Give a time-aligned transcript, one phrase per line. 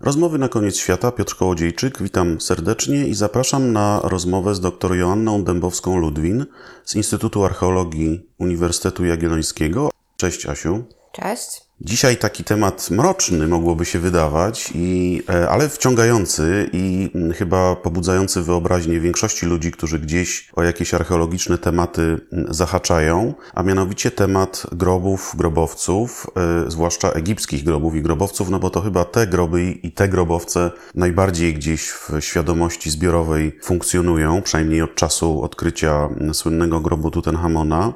[0.00, 1.12] Rozmowy na koniec świata.
[1.12, 6.46] Piotr Kołodziejczyk, witam serdecznie i zapraszam na rozmowę z dr Joanną Dębowską-Ludwin
[6.84, 9.90] z Instytutu Archeologii Uniwersytetu Jagiellońskiego.
[10.16, 10.84] Cześć Asiu.
[11.12, 11.69] Cześć.
[11.82, 18.42] Dzisiaj taki temat mroczny mogłoby się wydawać, i, e, ale wciągający i mm, chyba pobudzający
[18.42, 25.32] wyobraźnię większości ludzi, którzy gdzieś o jakieś archeologiczne tematy mm, zahaczają, a mianowicie temat grobów,
[25.36, 26.26] grobowców,
[26.66, 30.70] e, zwłaszcza egipskich grobów i grobowców, no bo to chyba te groby i te grobowce
[30.94, 37.92] najbardziej gdzieś w świadomości zbiorowej funkcjonują, przynajmniej od czasu odkrycia mm, słynnego grobu Tutenchamona.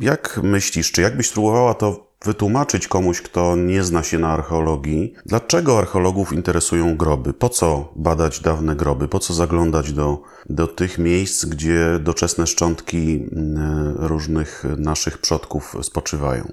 [0.00, 5.78] Jak myślisz, czy jakbyś spróbowała to wytłumaczyć komuś, kto nie zna się na archeologii, dlaczego
[5.78, 7.32] archeologów interesują groby?
[7.32, 9.08] Po co badać dawne groby?
[9.08, 16.44] Po co zaglądać do, do tych miejsc, gdzie doczesne szczątki mm, różnych naszych przodków spoczywają?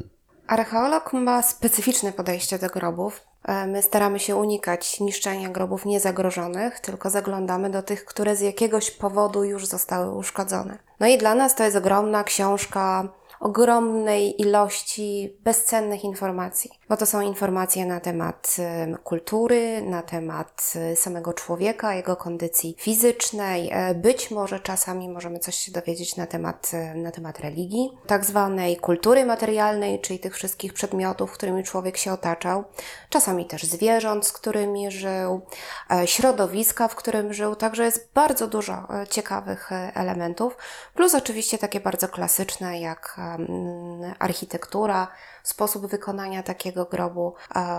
[0.48, 3.22] Archeolog ma specyficzne podejście do grobów.
[3.46, 8.92] E, my staramy się unikać niszczenia grobów niezagrożonych, tylko zaglądamy do tych, które z jakiegoś
[8.92, 10.78] powodu już zostały uszkodzone.
[11.00, 13.08] No i dla nas to jest ogromna książka
[13.42, 18.56] ogromnej ilości bezcennych informacji, bo to są informacje na temat
[19.04, 23.70] kultury, na temat y, samego człowieka, jego kondycji fizycznej.
[23.72, 28.26] E, być może czasami możemy coś się dowiedzieć na temat, y, na temat religii, tak
[28.26, 32.64] zwanej kultury materialnej, czyli tych wszystkich przedmiotów, którymi człowiek się otaczał,
[33.10, 35.42] czasami też zwierząt, z którymi żył,
[35.92, 40.58] e, środowiska, w którym żył, także jest bardzo dużo e, ciekawych elementów,
[40.96, 43.20] plus oczywiście takie bardzo klasyczne jak
[44.20, 45.08] architektura,
[45.44, 47.34] sposób wykonania takiego grobu,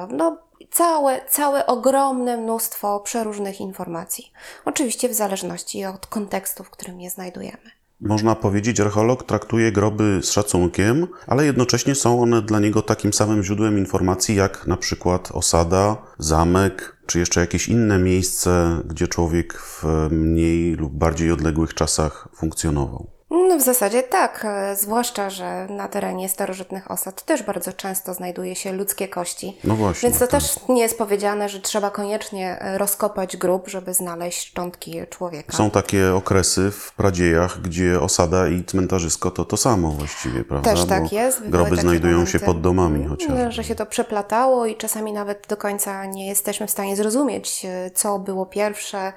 [0.09, 0.39] no
[0.71, 4.33] całe, całe ogromne mnóstwo przeróżnych informacji.
[4.65, 7.71] Oczywiście w zależności od kontekstu, w którym je znajdujemy.
[8.01, 13.43] Można powiedzieć, archeolog traktuje groby z szacunkiem, ale jednocześnie są one dla niego takim samym
[13.43, 19.85] źródłem informacji jak na przykład osada, zamek, czy jeszcze jakieś inne miejsce, gdzie człowiek w
[20.11, 23.11] mniej lub bardziej odległych czasach funkcjonował.
[23.33, 28.55] No w zasadzie tak, e, zwłaszcza, że na terenie starożytnych osad też bardzo często znajduje
[28.55, 29.59] się ludzkie kości.
[29.65, 30.09] No właśnie.
[30.09, 30.41] Więc to tak.
[30.41, 35.57] też nie jest powiedziane, że trzeba koniecznie e, rozkopać grób, żeby znaleźć szczątki człowieka.
[35.57, 40.71] Są takie okresy w pradziejach, gdzie osada i cmentarzysko to to samo właściwie, prawda?
[40.71, 41.49] Też tak Bo jest.
[41.49, 43.53] Groby znajdują momenty, się pod domami chociażby.
[43.53, 47.91] Że się to przeplatało i czasami nawet do końca nie jesteśmy w stanie zrozumieć, e,
[47.91, 49.13] co było pierwsze,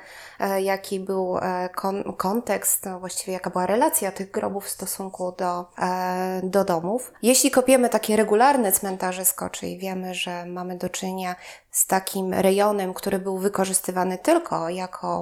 [0.59, 1.37] jaki był
[1.75, 7.13] kon kontekst, no właściwie jaka była relacja tych grobów w stosunku do, e, do domów.
[7.21, 11.35] Jeśli kopiemy takie regularne cmentarzysko, czyli wiemy, że mamy do czynienia
[11.71, 15.21] z takim rejonem, który był wykorzystywany tylko jako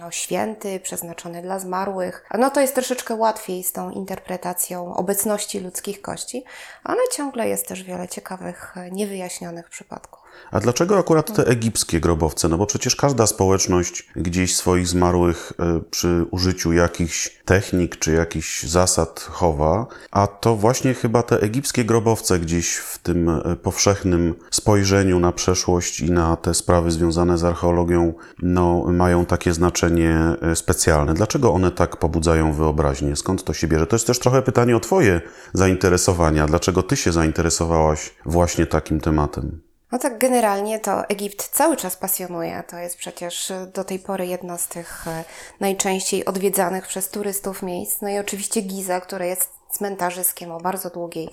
[0.00, 6.02] no, święty, przeznaczony dla zmarłych, no to jest troszeczkę łatwiej z tą interpretacją obecności ludzkich
[6.02, 6.44] kości,
[6.84, 10.19] ale ciągle jest też wiele ciekawych, niewyjaśnionych przypadków.
[10.50, 12.48] A dlaczego akurat te egipskie grobowce?
[12.48, 18.62] No bo przecież każda społeczność gdzieś swoich zmarłych e, przy użyciu jakichś technik czy jakichś
[18.62, 25.20] zasad chowa, a to właśnie chyba te egipskie grobowce gdzieś w tym e, powszechnym spojrzeniu
[25.20, 31.14] na przeszłość i na te sprawy związane z archeologią no, mają takie znaczenie e, specjalne.
[31.14, 33.16] Dlaczego one tak pobudzają wyobraźnię?
[33.16, 33.86] Skąd to się bierze?
[33.86, 35.20] To jest też trochę pytanie o Twoje
[35.52, 36.46] zainteresowania.
[36.46, 39.69] Dlaczego Ty się zainteresowałaś właśnie takim tematem?
[39.92, 42.62] No tak, generalnie to Egipt cały czas pasjonuje.
[42.68, 45.24] To jest przecież do tej pory jedno z tych e,
[45.60, 48.00] najczęściej odwiedzanych przez turystów miejsc.
[48.00, 51.28] No i oczywiście Giza, które jest cmentarzyskiem o bardzo długiej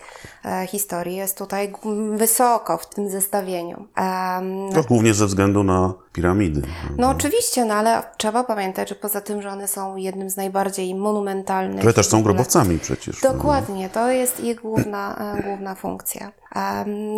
[0.45, 1.73] e, historii jest tutaj
[2.11, 3.87] wysoko w tym zestawieniu.
[3.97, 6.61] Um, to głównie ze względu na piramidy.
[6.97, 10.95] No oczywiście, no ale trzeba pamiętać, że poza tym, że one są jednym z najbardziej
[10.95, 11.83] monumentalnych.
[11.83, 13.21] Ale też są grobowcami przecież.
[13.21, 16.31] Dokładnie, to jest ich główna, e, główna funkcja.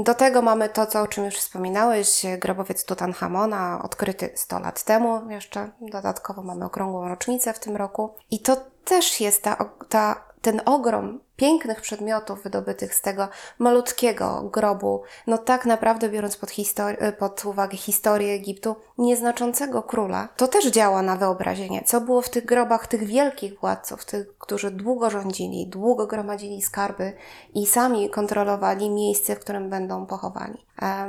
[0.04, 5.30] Do tego mamy to, co, o czym już wspominałeś, grobowiec Tutanchamona, odkryty 100 lat temu
[5.30, 5.70] jeszcze.
[5.82, 8.14] Dodatkowo mamy okrągłą rocznicę w tym roku.
[8.32, 9.58] I to też jest ta,
[9.90, 13.28] ta ten ogrom pięknych przedmiotów wydobytych z tego
[13.60, 16.52] malutkiego grobu, no tak naprawdę biorąc pod,
[17.20, 22.46] pod uwagę historię Egiptu, nieznaczącego króla, to też działa na wyobrażenie, co było w tych
[22.46, 27.14] grobach tych wielkich władców, tych, którzy długo rządzili, długo gromadzili skarby
[27.54, 30.66] i sami kontrolowali miejsce, w którym będą pochowani.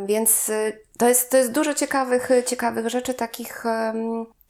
[0.07, 3.65] Więc y, to jest, to jest dużo ciekawych, ciekawych rzeczy, takich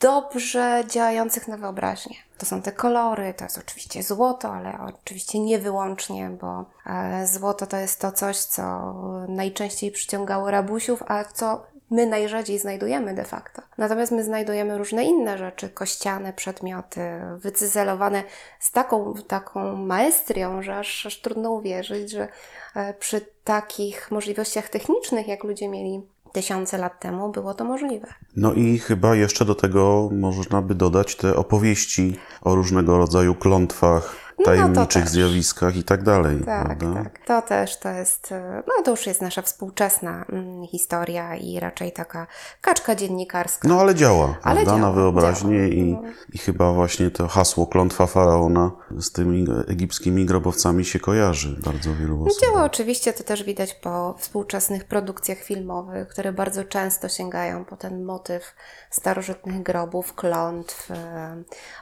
[0.01, 2.30] dobrze działających na wyobraźnię.
[2.41, 7.67] To są te kolory, to jest oczywiście złoto, ale oczywiście nie wyłącznie, bo e, złoto
[7.67, 8.95] to jest to coś, co
[9.29, 13.63] najczęściej przyciągało rabusiów, a co my najrzadziej znajdujemy de facto.
[13.79, 17.01] Natomiast my znajdujemy różne inne rzeczy, kościane przedmioty,
[17.37, 18.23] wycyzelowane
[18.61, 22.29] z taką, taką maestrią, że aż, aż trudno uwierzyć, że
[22.77, 26.03] e, przy takich możliwościach technicznych, jak ludzie mieli
[26.33, 28.07] tysiące lat temu było to możliwe.
[28.37, 34.30] No i chyba jeszcze do tego można by dodać te opowieści o różnego rodzaju klątwach,
[34.45, 35.13] tajemniczych też.
[35.13, 37.03] zjawiskach i tak dalej, Tak, prawda?
[37.05, 37.19] tak.
[37.27, 41.93] To też to jest, e, no to już jest nasza współczesna mm, historia i raczej
[41.93, 42.27] taka
[42.61, 43.69] kaczka dziennikarska.
[43.69, 44.73] No ale działa, Ale prawda?
[44.73, 45.69] na działa, wyobraźnię działa.
[45.69, 46.03] I, No.
[46.33, 52.27] i chyba właśnie to hasło klątwa faraona z tymi egipskimi grobowcami się kojarzy bardzo wielu
[52.27, 52.41] osób.
[52.41, 58.05] Działa oczywiście, to też widać po współczesnych produkcjach filmowych, które bardzo często sięgają po ten
[58.05, 58.55] motyw
[58.91, 60.95] starożytnych grobów, klątw, e,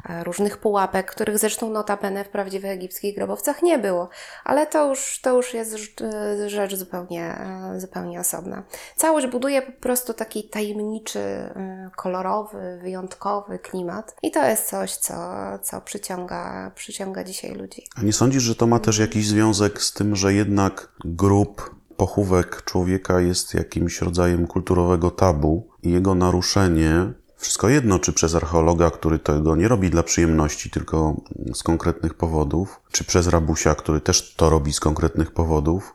[0.09, 4.09] e, różnych pułapek, których zresztą notabene w prawdziwych egipskich grobowcach nie było.
[4.45, 8.63] Ale to już, to już jest e, rzecz zupełnie, e, zupełnie osobna.
[8.97, 15.15] Całość buduje po prostu taki tajemniczy, e, kolorowy, wyjątkowy klimat i to jest coś, co,
[15.63, 17.83] co przyciąga, przyciąga dzisiaj ludzi.
[17.97, 22.63] A nie sądzisz, że to ma też jakiś związek z tym, że jednak grób, pochówek
[22.65, 29.19] człowieka jest jakimś rodzajem kulturowego tabu i jego naruszenie, wszystko jedno, czy przez archeologa, który
[29.19, 31.17] tego nie robi dla przyjemności, tylko
[31.55, 35.95] z konkretnych powodów, czy przez rabusia, który też to robi z konkretnych powodów,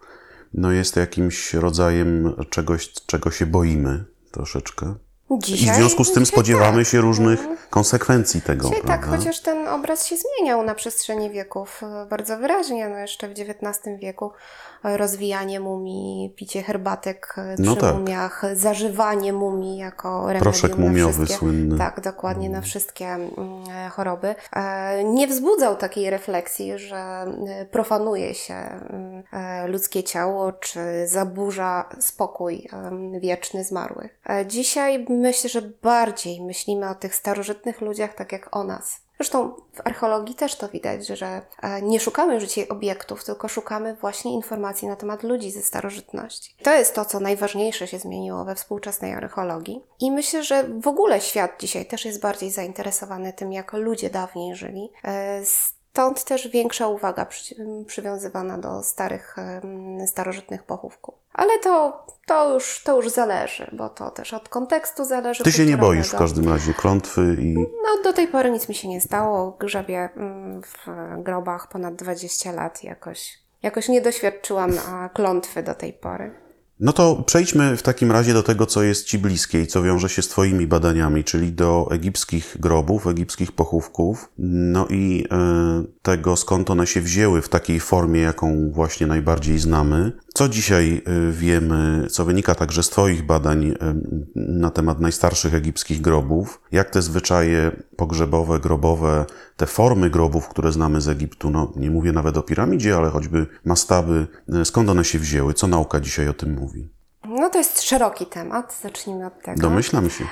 [0.53, 4.95] no jest jakimś rodzajem czegoś, czego się boimy troszeczkę.
[5.29, 6.91] I w Dzisiaj, związku z tym dzisiaj spodziewamy tak.
[6.91, 12.05] się różnych konsekwencji tego, Dzisiaj tak, chociaż ten obraz się zmieniał na przestrzeni wieków e,
[12.05, 12.89] bardzo wyraźnie.
[12.89, 14.31] No jeszcze w XIX wieku
[14.83, 17.95] rozwijanie mumii, picie herbatek e, No przy tak.
[17.95, 21.77] mumiach, zażywanie mumii jako remedium Proszek mumiowy słynny.
[21.77, 23.29] Tak, dokładnie, na wszystkie mm,
[23.71, 24.35] e, choroby.
[24.53, 27.25] E, Nie wzbudzał takiej refleksji, że
[27.71, 29.23] profanuje się mm,
[29.67, 32.69] ludzkie ciało, czy zaburza spokój
[33.19, 34.19] wieczny zmarłych.
[34.47, 39.03] Dzisiaj myślę, że bardziej myślimy o tych starożytnych ludziach tak jak o nas.
[39.17, 43.95] Zresztą w archeologii też to widać, że e, nie szukamy już dzisiaj obiektów, tylko szukamy
[43.95, 46.55] właśnie informacji na temat ludzi ze starożytności.
[46.63, 49.83] To jest to, co najważniejsze się zmieniło we współczesnej archeologii.
[49.99, 54.55] I myślę, że w ogóle świat dzisiaj też jest bardziej zainteresowany tym, jak ludzie dawniej
[54.55, 54.89] żyli.
[55.03, 55.41] E,
[55.93, 57.55] Stąd też większa uwaga przy,
[57.87, 59.35] przywiązywana do starych,
[60.07, 61.15] starożytnych pochówków.
[61.33, 65.43] Ale to, to, już, to już zależy, bo to też od kontekstu zależy.
[65.43, 68.75] Ty się nie boisz w każdym razie klątwy i No, do tej pory nic mi
[68.75, 69.57] się nie stało.
[69.59, 70.87] Grzebię mm, w
[71.23, 72.83] grobach ponad 20 lat.
[72.83, 74.71] Jakoś, jakoś nie doświadczyłam
[75.13, 76.42] klątwy do tej pory.
[76.83, 80.09] No to przejdźmy w takim razie do tego, co jest Ci bliskie i co wiąże
[80.09, 86.69] się z Twoimi badaniami, czyli do egipskich grobów, egipskich pochówków, no i e, tego, skąd
[86.69, 90.11] one się wzięły w takiej formie, jaką właśnie najbardziej znamy.
[90.33, 93.75] Co dzisiaj e, wiemy, co wynika także z Twoich badań e,
[94.35, 99.25] na temat najstarszych egipskich grobów, jak te zwyczaje pogrzebowe, grobowe,
[99.57, 103.47] te formy grobów, które znamy z Egiptu, no nie mówię nawet o piramidzie, ale choćby
[103.65, 106.89] mastaby, e, skąd one się wzięły, co nauka dzisiaj o tym mówi?
[107.29, 108.79] No, to jest szeroki temat.
[108.81, 109.61] Zacznijmy od tego.
[109.61, 110.25] Domyślam się.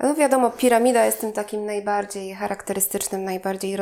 [0.00, 3.76] No wiadomo, piramida jest tym takim najbardziej charakterystycznym, najbardziej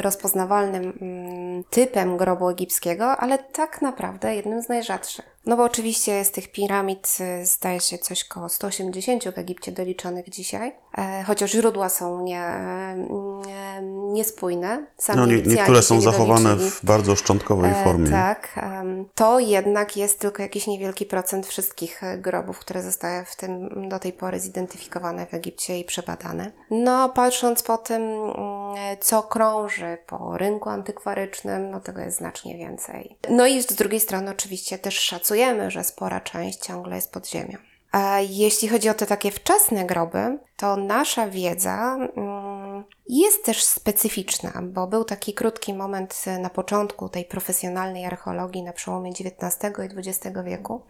[0.00, 5.37] rozpoznawalnym mm, typem grobu egipskiego, ale tak naprawdę jednym z najrzadszych.
[5.46, 10.28] No bo oczywiście jest tych piramid, y, zdaje się coś koło 180 w Egipcie doliczonych
[10.28, 12.52] dzisiaj, e, chociaż źródła są nie,
[13.46, 14.86] nie, niespójne.
[14.96, 18.10] Sami No, nie, niektóre są zachowane w bardzo szczątkowej E, formie.
[18.10, 18.60] Tak,
[19.14, 23.98] to jednak jest tylko jakiś niewielki procent wszystkich e, grobów, które zostały w tym do
[23.98, 26.52] tej pory zidentyfikowane w Egipcie i przebadane.
[26.70, 28.36] No, patrząc po tym, mm,
[29.00, 33.18] co krąży po rynku antykwarycznym, no tego jest znacznie więcej.
[33.30, 34.94] No i z drugiej strony oczywiście też
[35.68, 37.58] że spora część ciągle jest pod ziemią.
[37.92, 42.47] A jeśli chodzi o te takie wczesne groby, to nasza wiedza mm,
[43.08, 49.10] jest też specyficzna, bo był taki krótki moment na początku tej profesjonalnej archeologii na przełomie
[49.10, 50.82] XIX i XX wieku,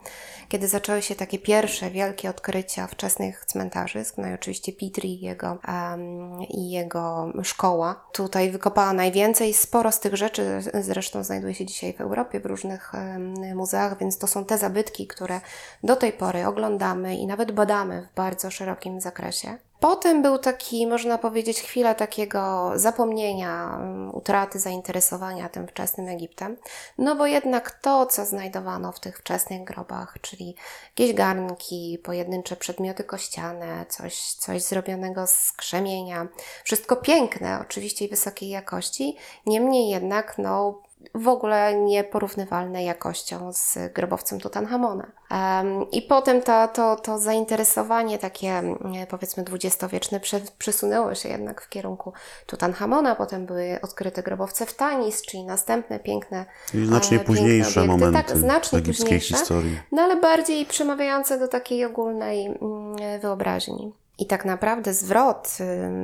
[0.48, 5.58] kiedy zaczęły się takie pierwsze wielkie odkrycia wczesnych cmentarzy, no i oczywiście Petrie i jego,
[5.68, 8.04] em, i jego szkoła.
[8.12, 12.94] Tutaj wykopała najwięcej, sporo z tych rzeczy zresztą znajduje się dzisiaj w Europie w różnych
[12.94, 15.40] em, muzeach, więc to są te zabytki, które
[15.82, 19.67] do tej pory oglądamy i nawet badamy w bardzo szerokim zakresie.
[19.80, 23.80] Potem był taki, można powiedzieć, chwila takiego zapomnienia,
[24.12, 26.56] utraty zainteresowania tym wczesnym Egiptem.
[26.98, 30.54] No bo jednak to, co znajdowano w tych wczesnych grobach, czyli
[30.88, 36.26] jakieś garnki, pojedyncze przedmioty kościane, coś, coś zrobionego z krzemienia,
[36.64, 39.16] wszystko piękne, oczywiście i wysokiej jakości,
[39.46, 40.82] niemniej jednak, no,
[41.14, 45.12] w ogóle nieporównywalne jakością z grobowcem Tutanchamona.
[45.30, 51.62] Um, I potem to, to, to zainteresowanie takie, mm, powiedzmy, dwudziestowieczne prze, przesunęło się jednak
[51.62, 52.12] w kierunku
[52.46, 57.80] Tutanchamona, potem były odkryte grobowce w Tanis, czyli następne piękne I znacznie e, piękne późniejsze
[57.80, 57.98] obiekty.
[57.98, 59.80] momenty tak, znacznie egipskiej późniejsze, historii.
[59.92, 63.92] no ale bardziej przemawiające do takiej ogólnej mm, wyobraźni.
[64.18, 65.48] I tak naprawdę zwrot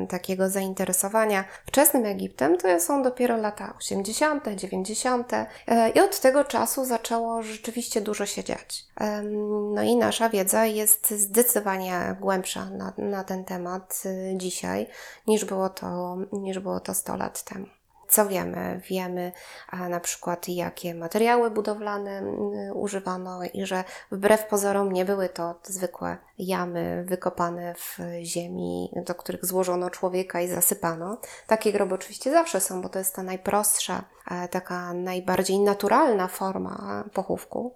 [0.05, 5.33] y, takiego zainteresowania wczesnym Egiptem to są dopiero lata 80., 90.
[5.33, 5.47] Y,
[5.95, 8.85] i od tego czasu zaczęło rzeczywiście dużo się dziać.
[9.75, 14.87] No i nasza wiedza jest zdecydowanie głębsza na, na ten temat y, dzisiaj
[15.27, 17.67] niż było, to, niż było to 100 lat temu.
[18.15, 18.81] Co wiemy?
[18.89, 19.33] Wiemy
[19.89, 26.17] na przykład, jakie materiały budowlane y, używano i że wbrew pozorom nie były to zwykłe
[26.39, 31.19] jamy wykopane w ziemi, do których złożono człowieka i zasypano.
[31.47, 34.05] Takie groby oczywiście zawsze są, bo to jest ta najprostsza,
[34.51, 37.75] taka najbardziej naturalna forma pochówku.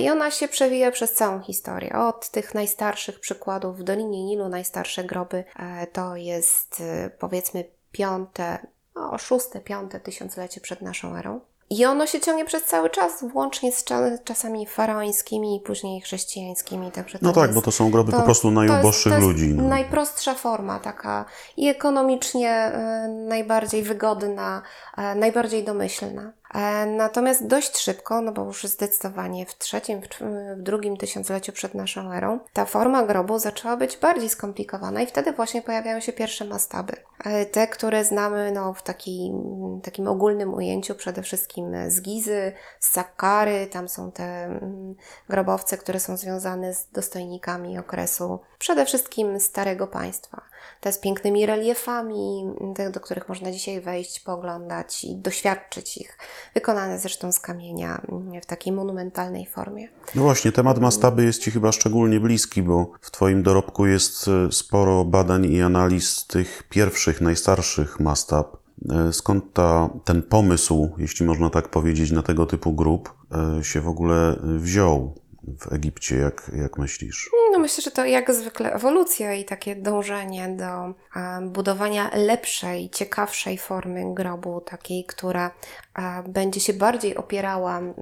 [0.00, 1.98] I ona się przewija przez całą historię.
[1.98, 5.44] Od tych najstarszych przykładów w Dolinie Nilu, najstarsze groby
[5.92, 8.58] to jest e, powiedzmy piąte,
[8.94, 11.40] o szóste, piąte tysiąclecie przed naszą erą.
[11.70, 16.92] I ono się ciągnie przez cały czas, włącznie z cza- czasami faraońskimi i później chrześcijańskimi.
[16.92, 19.18] Także No tak, jest, bo to są groby to- po prostu to jest- najuboższych to
[19.18, 19.48] jest ludzi.
[19.54, 19.62] No.
[19.62, 21.24] Najprostsza forma, taka
[21.56, 24.62] i ekonomicznie e, najbardziej wygodna,
[24.96, 26.32] e, najbardziej domyślna.
[26.54, 30.06] E, Natomiast dość szybko, no bo już zdecydowanie w trzecim, w,
[30.56, 35.62] drugim tysiącleciu przed naszą erą, ta forma grobu zaczęła być bardziej skomplikowana i wtedy właśnie
[35.62, 36.92] pojawiają się pierwsze mastaby.
[37.24, 39.34] E, Te, które znamy no, w takim,
[39.82, 44.94] takim ogólnym ujęciu, przede wszystkim z Gizy, z Sakkary, tam są te mm,
[45.28, 50.42] grobowce, które są związane z dostojnikami okresu przede wszystkim Starego Państwa.
[50.80, 52.44] Te z pięknymi reliefami,
[52.74, 56.18] te, do których można dzisiaj wejść, pooglądać i doświadczyć ich.
[56.54, 59.88] Wykonane zresztą z kamienia mm, w takiej monumentalnej formie.
[60.14, 64.52] No właśnie, temat mastaby jest Ci chyba szczególnie bliski, bo w Twoim dorobku jest e,
[64.52, 68.56] sporo badań i analiz tych pierwszych, najstarszych mastab.
[68.90, 73.14] E, Skąd ta, ten pomysł, jeśli można tak powiedzieć, na tego typu grup
[73.58, 75.14] e, się w ogóle wziął
[75.60, 77.30] w Egipcie, jak, jak myślisz?
[77.52, 80.94] No myślę, że to jak zwykle ewolucja i takie dążenie do
[81.48, 85.50] budowania lepszej, ciekawszej formy grobu, takiej, która
[86.28, 87.94] będzie się bardziej opierała mm,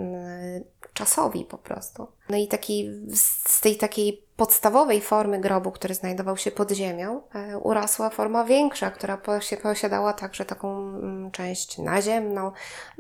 [0.93, 2.07] czasowi po prostu.
[2.29, 7.59] No i taki, z tej takiej podstawowej formy grobu, który znajdował się pod ziemią, e,
[7.59, 12.53] urosła forma większa, która posi- posiadała także taką mm, część naziemną.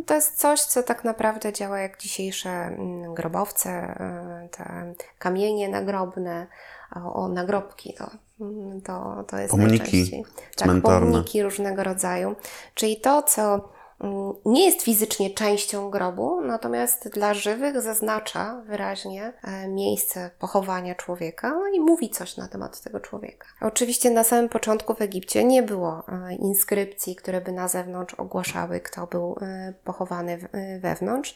[0.07, 6.47] To jest coś, co tak naprawdę działa jak dzisiejsze mm, grobowce, e, te kamienie nagrobne,
[7.15, 8.11] o, nagrobki to,
[8.41, 10.25] mm, to, to jest Pomniki najczęściej.
[10.57, 12.37] Tak, pomniki różnego rodzaju.
[12.75, 13.69] Czyli to, co
[14.45, 21.69] nie jest fizycznie częścią grobu, natomiast dla żywych zaznacza wyraźnie e, miejsce pochowania człowieka no
[21.69, 23.47] i mówi coś na temat tego człowieka.
[23.61, 28.81] Oczywiście na samym początku w Egipcie nie było e, inskrypcji, które by na zewnątrz ogłaszały,
[28.81, 30.39] kto był e, pochowany
[30.81, 31.35] wewnątrz.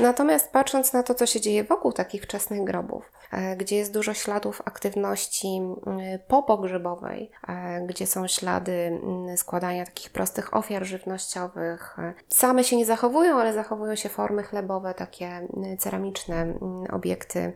[0.00, 3.12] Natomiast patrząc na to, co się dzieje wokół takich wczesnych grobów,
[3.56, 5.60] gdzie jest dużo śladów aktywności
[6.28, 7.30] popogrzebowej,
[7.86, 9.00] gdzie są ślady
[9.36, 11.96] składania takich prostych ofiar żywnościowych.
[12.28, 16.60] Same się nie zachowują, ale zachowują się formy chlebowe, takie mm, ceramiczne mm,
[16.92, 17.52] obiekty,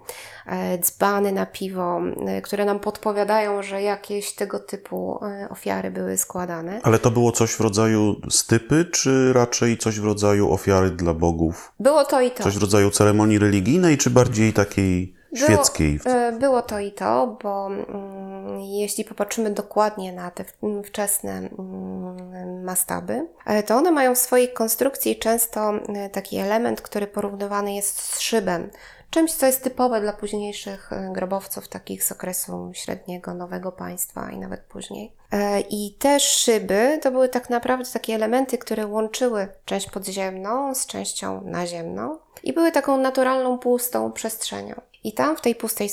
[0.46, 6.16] e, dzbany na piwo, e, które nam podpowiadają, że jakieś tego typu e, ofiary były
[6.16, 6.80] składane.
[6.82, 11.72] Ale to było coś w rodzaju stypy, czy raczej coś w rodzaju ofiary dla bogów?
[11.80, 12.42] Było to i to.
[12.42, 15.98] Coś w rodzaju ceremonii religijnej, czy bardziej takiej świeckiej?
[16.04, 20.84] Było, e, było to i to, bo mm, jeśli popatrzymy dokładnie na te w- m,
[20.84, 27.06] wczesne mm, mastaby, e, to one mają w swojej konstrukcji często e, taki element, który
[27.06, 28.70] porównywany jest z szybem.
[29.10, 34.60] Czymś, co jest typowe dla późniejszych grobowców, takich z okresu średniego, nowego państwa i nawet
[34.60, 35.12] później.
[35.70, 41.40] I te szyby to były tak naprawdę takie elementy, które łączyły część podziemną z częścią
[41.44, 44.80] naziemną i były taką naturalną, pustą przestrzenią.
[45.04, 45.88] I tam w tej pustej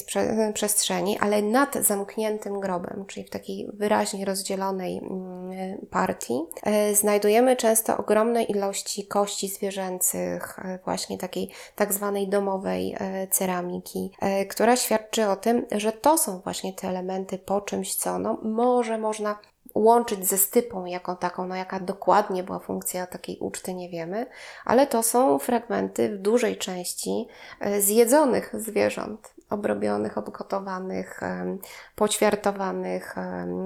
[0.54, 7.98] przestrzeni, ale nad zamkniętym grobem, czyli w takiej wyraźnie rozdzielonej mm, partii, e, znajdujemy często
[7.98, 15.28] ogromne ilości kości zwierzęcych, e, właśnie takiej tak zwanej domowej e, ceramiki, e, która świadczy
[15.28, 19.40] o tym, że to są właśnie te elementy po czymś, co no, może można
[19.76, 24.26] łączyć ze stypą jako taką, no jaka dokładnie była funkcja takiej uczty, nie wiemy,
[24.66, 27.28] ale to są fragmenty w dużej części
[27.60, 31.20] e, zjedzonych zwierząt, obrobionych, obgotowanych,
[31.96, 33.16] poćwiartowanych.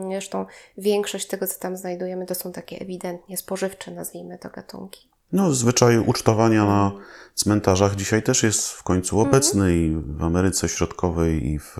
[0.09, 0.45] Zresztą
[0.77, 5.09] większość tego, co tam znajdujemy, to są takie ewidentnie spożywcze, nazwijmy to gatunki.
[5.31, 6.91] No, zwyczaj ucztowania na
[7.35, 11.77] cmentarzach dzisiaj też jest w końcu obecny i w Ameryce Środkowej i w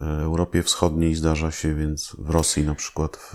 [0.00, 3.34] Europie Wschodniej zdarza się, więc w Rosji na przykład, w,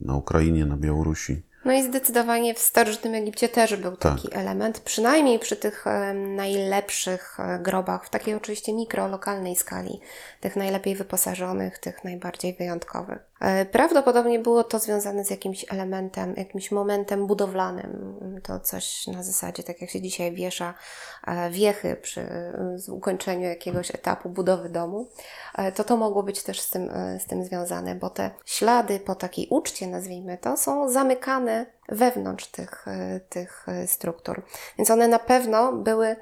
[0.00, 1.42] na Ukrainie, na Białorusi.
[1.64, 4.14] No i zdecydowanie w starożytnym Egipcie też był Tak.
[4.14, 10.00] taki element, przynajmniej przy tych e, najlepszych e, grobach, w takiej oczywiście mikrolokalnej skali,
[10.40, 13.29] tych najlepiej wyposażonych, tych najbardziej wyjątkowych.
[13.40, 18.14] E, Prawdopodobnie było to związane z jakimś elementem, jakimś momentem budowlanym.
[18.42, 20.74] To coś na zasadzie, tak jak się dzisiaj wiesza
[21.26, 22.26] e, wiechy przy
[22.88, 25.08] ukończeniu jakiegoś etapu budowy domu,
[25.54, 29.14] e, to to mogło być też z tym, z tym związane, bo te ślady po
[29.14, 32.86] takiej uczcie, nazwijmy to, są zamykane wewnątrz tych,
[33.28, 34.42] tych struktur.
[34.78, 36.16] Więc one na pewno były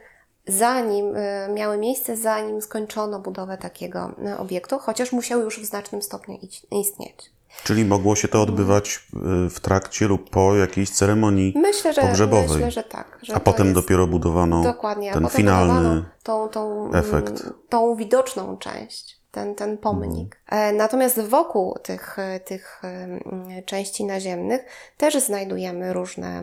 [0.49, 6.03] zanim, e, miały miejsce zanim skończono budowę takiego e, obiektu, chociaż musiały już w znacznym
[6.03, 6.39] stopniu
[6.71, 7.31] istnieć.
[7.65, 9.07] Czyli mogło się to odbywać
[9.47, 12.49] y, w trakcie lub po jakiejś ceremonii, Myślę, że, Pogrzebowej.
[12.49, 13.19] myślę, że tak.
[13.23, 16.05] Że a potem dopiero budowano Dokładnie, ten finalny.
[16.23, 17.43] tą, tą, efekt.
[17.69, 20.41] tą widoczną część, ten, ten pomnik.
[20.49, 23.21] E, Natomiast wokół tych, e, tych mm,
[23.65, 24.65] części naziemnych
[24.97, 26.43] też znajdujemy różne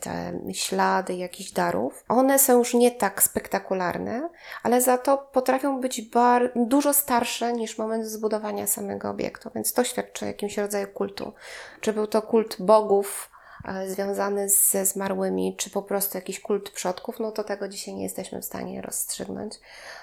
[0.00, 2.04] te ślady jakichś darów.
[2.08, 4.28] One są już nie tak spektakularne,
[4.62, 9.84] ale za to potrafią być bar- dużo starsze niż moment zbudowania samego obiektu, więc to
[9.84, 11.32] świadczy o jakimś rodzaju kultu.
[11.80, 13.29] Czy był to kult bogów, e,
[13.86, 18.40] związany ze zmarłymi, czy po prostu jakiś kult przodków, no to tego dzisiaj nie jesteśmy
[18.40, 19.54] w stanie rozstrzygnąć.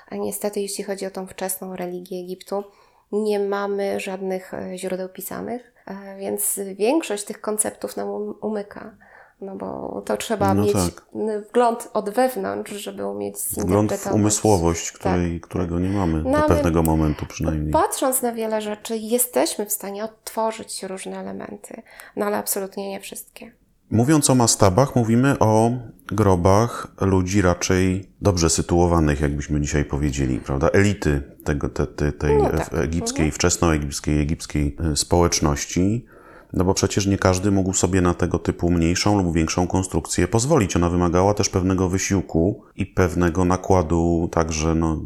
[0.10, 2.64] A niestety, jeśli chodzi o tą wczesną religię Egiptu,
[3.12, 8.98] nie mamy żadnych e, źródeł pisanych, e, więc większość tych konceptów nam um- umyka.
[9.42, 11.06] No bo to trzeba No mieć tak.
[11.50, 14.16] wgląd od wewnątrz, żeby umieć wgląd w zinterpretować.
[14.16, 17.72] umysłowość, której, którego nie mamy No do pewnego momentu przynajmniej.
[17.74, 21.82] Patrząc na wiele rzeczy, jesteśmy w stanie odtworzyć różne elementy,
[22.16, 23.52] no ale absolutnie nie wszystkie.
[23.92, 25.72] Mówiąc o mastabach, mówimy o
[26.08, 30.70] grobach ludzi raczej dobrze sytuowanych, jakbyśmy dzisiaj powiedzieli, prawda?
[30.70, 32.74] Elity tego, te, te, tej No tak.
[32.74, 36.06] e- egipskiej, wczesnoegipskiej, egipskiej e, społeczności.
[36.54, 40.76] No bo przecież nie każdy mógł sobie na tego typu mniejszą lub większą konstrukcję pozwolić.
[40.76, 45.02] Ona wymagała też pewnego wysiłku i pewnego nakładu także no,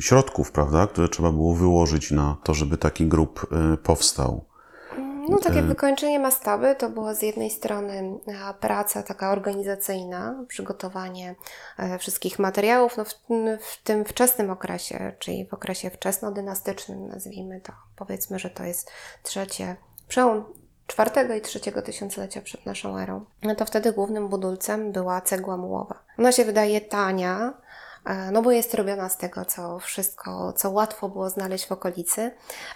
[0.00, 0.86] środków, prawda?
[0.86, 4.44] Które trzeba było wyłożyć na to, żeby taki grób e, powstał.
[5.28, 11.34] No takie wykończenie mastaby to było z jednej strony e, praca taka organizacyjna, przygotowanie
[11.78, 13.14] e, wszystkich materiałów, no w,
[13.60, 17.72] w tym wczesnym okresie, czyli w okresie wczesnodynastycznym, nazwijmy to.
[17.96, 18.90] Powiedzmy, że to jest
[19.22, 19.76] trzecie,
[20.08, 20.44] przełom
[20.86, 23.24] czwartego i trzeciego tysiąclecia przed naszą erą.
[23.42, 25.94] No to wtedy głównym budulcem była cegła mułowa.
[26.18, 27.54] Ona się wydaje tania,
[28.04, 32.30] e, no bo jest robiona z tego, co wszystko, co łatwo było znaleźć w okolicy,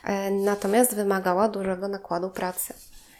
[0.04, 2.74] e, natomiast wymagała dużego nakładu pracy.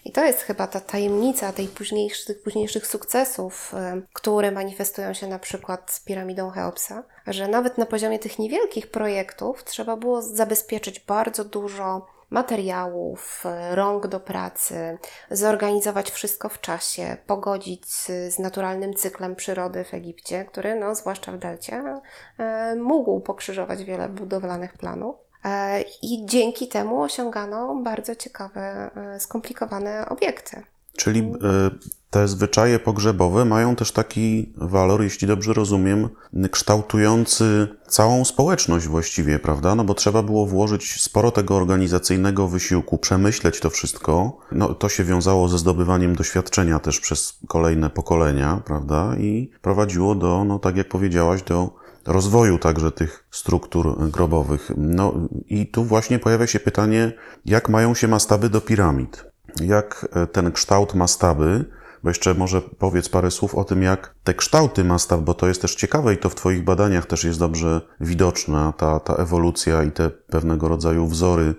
[0.04, 5.38] I to jest chyba ta tajemnica późniejszych, tych późniejszych sukcesów, e, które manifestują się na
[5.38, 11.44] przykład z piramidą Cheopsa, że nawet na poziomie tych niewielkich projektów trzeba było zabezpieczyć bardzo
[11.44, 14.98] dużo materiałów, e, rąk do pracy,
[15.30, 21.38] zorganizować wszystko w czasie, pogodzić z, naturalnym cyklem przyrody w Egipcie, który, no, zwłaszcza w
[21.38, 22.00] delcie,
[22.38, 25.16] e, mógł pokrzyżować wiele budowlanych planów.
[25.44, 30.62] E, I dzięki temu osiągano bardzo ciekawe, skomplikowane obiekty.
[30.96, 31.70] Czyli e,
[32.10, 36.08] te zwyczaje pogrzebowe mają też taki walor, jeśli dobrze rozumiem,
[36.50, 39.74] kształtujący całą społeczność właściwie, prawda?
[39.74, 44.38] No bo trzeba było włożyć sporo tego organizacyjnego wysiłku, przemyśleć to wszystko.
[44.52, 49.16] No to się wiązało ze zdobywaniem doświadczenia też przez kolejne pokolenia, prawda?
[49.18, 54.70] I prowadziło do, no tak jak powiedziałaś, do rozwoju także tych struktur grobowych.
[54.76, 55.14] No
[55.46, 57.12] i tu właśnie pojawia się pytanie,
[57.44, 59.29] jak mają się mastaby do piramid?
[59.64, 61.64] Jak e, ten kształt mastaby,
[62.02, 65.62] bo jeszcze może powiedz parę słów o tym, jak te kształty mastab, bo to jest
[65.62, 69.92] też ciekawe i to w Twoich badaniach też jest dobrze widoczna, ta, ta ewolucja i
[69.92, 71.54] te pewnego rodzaju wzory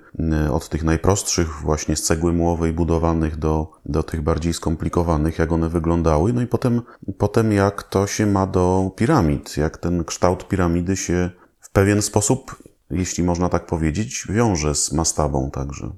[0.46, 5.52] y, od tych najprostszych właśnie z cegły mułowej budowanych do, do tych bardziej skomplikowanych, jak
[5.52, 6.82] one wyglądały, no i potem,
[7.18, 12.64] potem jak to się ma do piramid, jak ten kształt piramidy się w pewien sposób,
[12.92, 15.92] jeśli można tak powiedzieć, wiąże z mastabą także.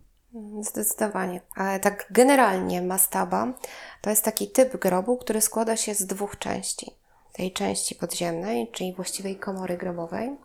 [0.63, 1.41] Zdecydowanie.
[1.55, 3.47] Ale tak generalnie mastaba
[4.01, 6.91] to jest taki typ grobu, który składa się z dwóch części.
[7.33, 10.37] Tej części podziemnej, czyli właściwej komory grobowej.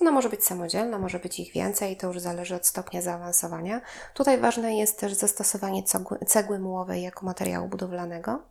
[0.00, 3.80] Ona może być samodzielna, może być ich więcej, to już zależy od stopnia zaawansowania.
[4.14, 8.42] Tutaj ważne jest też zastosowanie cegły, cegły mułowej jako materiału budowlanego.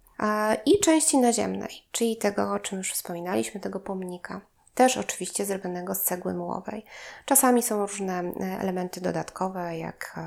[0.66, 4.42] I części naziemnej, czyli tego, o czym już wspominaliśmy, tego pomnika.
[4.78, 6.86] Też oczywiście zrobionego z cegły mułowej.
[7.26, 8.24] Czasami są różne
[8.60, 10.20] elementy dodatkowe, jak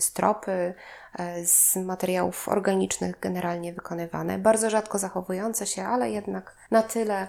[0.00, 0.74] stropy
[1.44, 7.26] z materiałów organicznych generalnie wykonywane, bardzo rzadko zachowujące się, ale jednak na tyle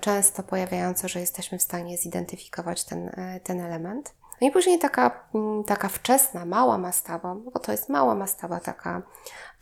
[0.00, 3.10] często pojawiające, że jesteśmy w stanie zidentyfikować ten,
[3.42, 4.14] ten element.
[4.40, 9.02] No i później taka, mm, taka wczesna, mała mastaba, bo to jest mała mastaba, taka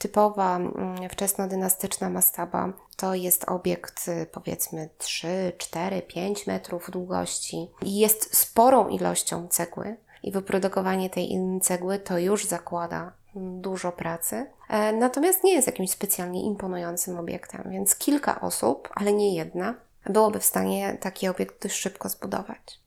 [0.01, 7.99] typowa, mm, wczesnodynastyczna mastaba, to jest obiekt y, powiedzmy 3, 4, 5 metrów długości i
[7.99, 11.31] jest sporą ilością cegły i wyprodukowanie tej
[11.63, 14.47] cegły to już zakłada mm, dużo pracy.
[14.69, 19.75] E, natomiast nie jest jakimś specjalnie imponującym obiektem, więc kilka osób, ale nie jedna,
[20.07, 22.81] byłoby w stanie taki obiekt dość szybko zbudować.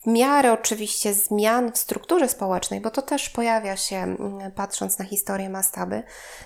[0.00, 5.04] W miarę oczywiście zmian w strukturze społecznej, bo to też pojawia się mm, patrząc na
[5.04, 6.02] historię mastaby.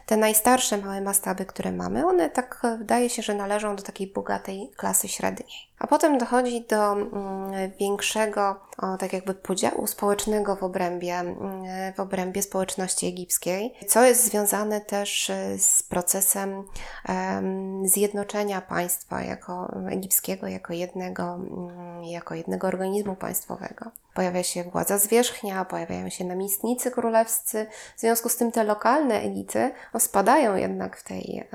[0.07, 4.07] Te najstarsze małe mastaby, które mamy, one tak e, wydaje się, że należą do takiej
[4.07, 5.73] bogatej klasy średniej.
[5.79, 8.61] A potem dochodzi do mm, większego,
[8.99, 11.65] tak jakby podziału społecznego w obrębie, mm,
[11.97, 16.65] w obrębie społeczności egipskiej, co jest związane też e, z procesem
[17.85, 21.39] zjednoczenia państwa jako egipskiego, jako jednego,
[22.03, 23.91] jako jednego organizmu państwowego.
[24.15, 27.67] Pojawia się władza zwierzchnia, pojawiają się namiestnicy królewscy.
[27.97, 31.49] W związku z tym te lokalne elity spadają jednak w tej,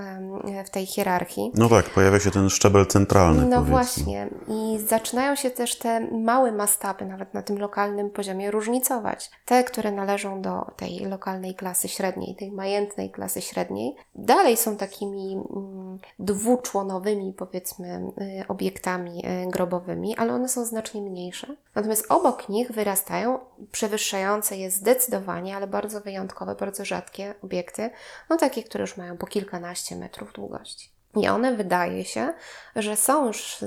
[0.66, 1.52] w tej hierarchii.
[1.56, 3.42] No tak, pojawia się ten szczebel centralny.
[3.42, 3.72] No powiedzmy.
[3.72, 4.28] właśnie.
[4.48, 9.32] I zaczynają się też te małe mastaby, nawet na tym lokalnym poziomie, różnicować.
[9.46, 15.34] Te, które należą do tej lokalnej klasy średniej, tej majętnej klasy średniej, dalej są takimi
[15.34, 21.48] mm, dwuczłonowymi, powiedzmy, y, obiektami y, grobowymi, ale one są znacznie mniejsze.
[21.76, 23.40] Natomiast obok nich wyrastają
[23.72, 27.90] przewyższające je zdecydowanie, ale bardzo wyjątkowe, bardzo rzadkie obiekty,
[28.30, 30.90] no takie, które już mają po kilkanaście metrów długości.
[31.16, 32.34] I one wydaje się,
[32.76, 33.58] że są już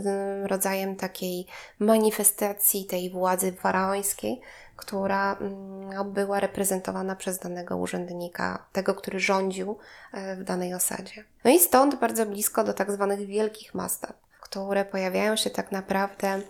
[0.45, 1.47] rodzajem takiej
[1.79, 4.41] manifestacji tej władzy faraońskiej,
[4.77, 9.79] która mm, była reprezentowana przez danego urzędnika, tego, który rządził
[10.13, 11.25] e, w danej osadzie.
[11.45, 16.41] No i stąd bardzo blisko do tak zwanych wielkich mastab, które pojawiają się tak naprawdę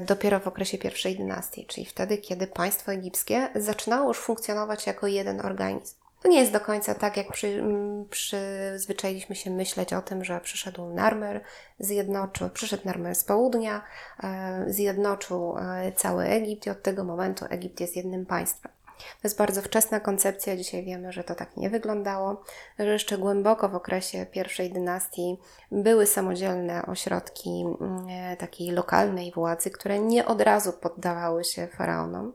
[0.00, 5.46] dopiero w okresie pierwszej dynastii, czyli wtedy, kiedy państwo egipskie zaczynało już funkcjonować jako jeden
[5.46, 5.94] organizm.
[6.22, 7.64] To nie jest do końca tak, jak przy,
[8.10, 11.40] przyzwyczailiśmy się myśleć o tym, że przyszedł Narmer,
[11.78, 13.82] zjednoczył, przyszedł Narmer z południa,
[14.22, 18.72] e, zjednoczył e, cały Egipt i od tego momentu Egipt jest jednym państwem.
[18.98, 20.56] To jest bardzo wczesna koncepcja.
[20.56, 22.42] Dzisiaj wiemy, że to tak nie wyglądało,
[22.78, 25.38] że jeszcze głęboko w okresie pierwszej dynastii
[25.72, 32.32] były samodzielne ośrodki mm, takiej lokalnej władzy, które nie od razu poddawały się faraonom.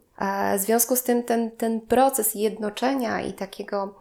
[0.58, 3.96] W związku z tym ten, ten proces jednoczenia i takiego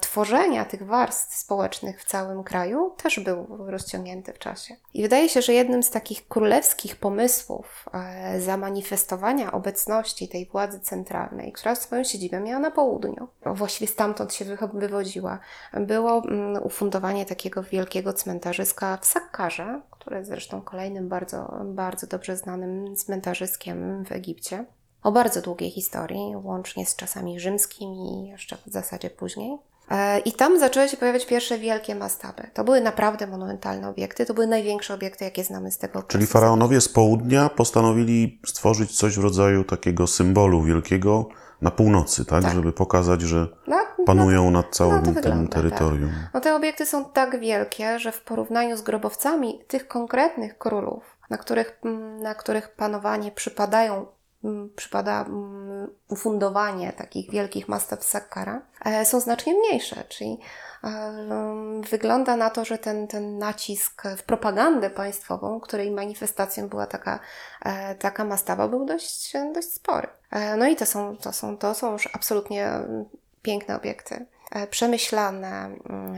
[0.00, 4.76] tworzenia tych warstw społecznych w całym kraju też był rozciągnięty w czasie.
[4.94, 11.52] I wydaje się, że jednym z takich królewskich pomysłów e, zamanifestowania obecności tej władzy centralnej,
[11.52, 14.44] która swoją siedzibę miała na południu, właściwie stamtąd się
[14.74, 15.38] wywodziła,
[15.72, 22.36] było mm, ufundowanie takiego wielkiego cmentarzyska w Sakkarze, które jest zresztą kolejnym bardzo, bardzo dobrze
[22.36, 24.64] znanym cmentarzyskiem w Egipcie
[25.02, 29.58] o bardzo długiej historii, łącznie z czasami rzymskimi i jeszcze w zasadzie później.
[29.90, 32.42] E, I tam zaczęły się pojawiać pierwsze wielkie mastaby.
[32.54, 36.12] To były naprawdę monumentalne obiekty, to były największe obiekty, jakie znamy z tego okresu.
[36.12, 41.28] Czyli faraonowie z południa postanowili stworzyć coś w rodzaju takiego symbolu wielkiego
[41.62, 42.42] na północy, tak?
[42.42, 42.54] tak.
[42.54, 45.54] Żeby pokazać, że no, panują no, nad całym no, tym tak.
[45.54, 46.10] terytorium.
[46.10, 46.34] Tak.
[46.34, 51.38] No te obiekty są tak wielkie, że w porównaniu z grobowcami tych konkretnych królów, na
[51.38, 51.80] których,
[52.22, 54.19] na których panowanie przypadają Mm,
[54.76, 60.38] przypada mm, ufundowanie takich wielkich mastaw Sakkara, e, są znacznie mniejsze, czyli
[60.84, 67.20] e, wygląda na to, że ten, ten nacisk w propagandę państwową, której manifestacją była taka,
[67.64, 70.08] e, taka mastawa, był dość, dość spory.
[70.58, 72.70] No i to są, to, są, to są już absolutnie
[73.42, 74.26] piękne obiekty.
[74.50, 76.14] E, przemyślane, mm,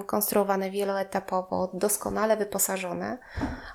[0.00, 3.18] e, konstruowane wieloetapowo, doskonale wyposażone,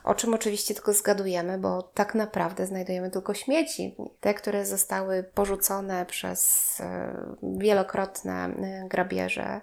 [0.04, 3.96] o czym oczywiście tylko zgadujemy, bo tak naprawdę znajdujemy tylko śmieci.
[4.20, 8.50] Te, które zostały porzucone przez e, wielokrotne
[8.90, 9.62] grabieże,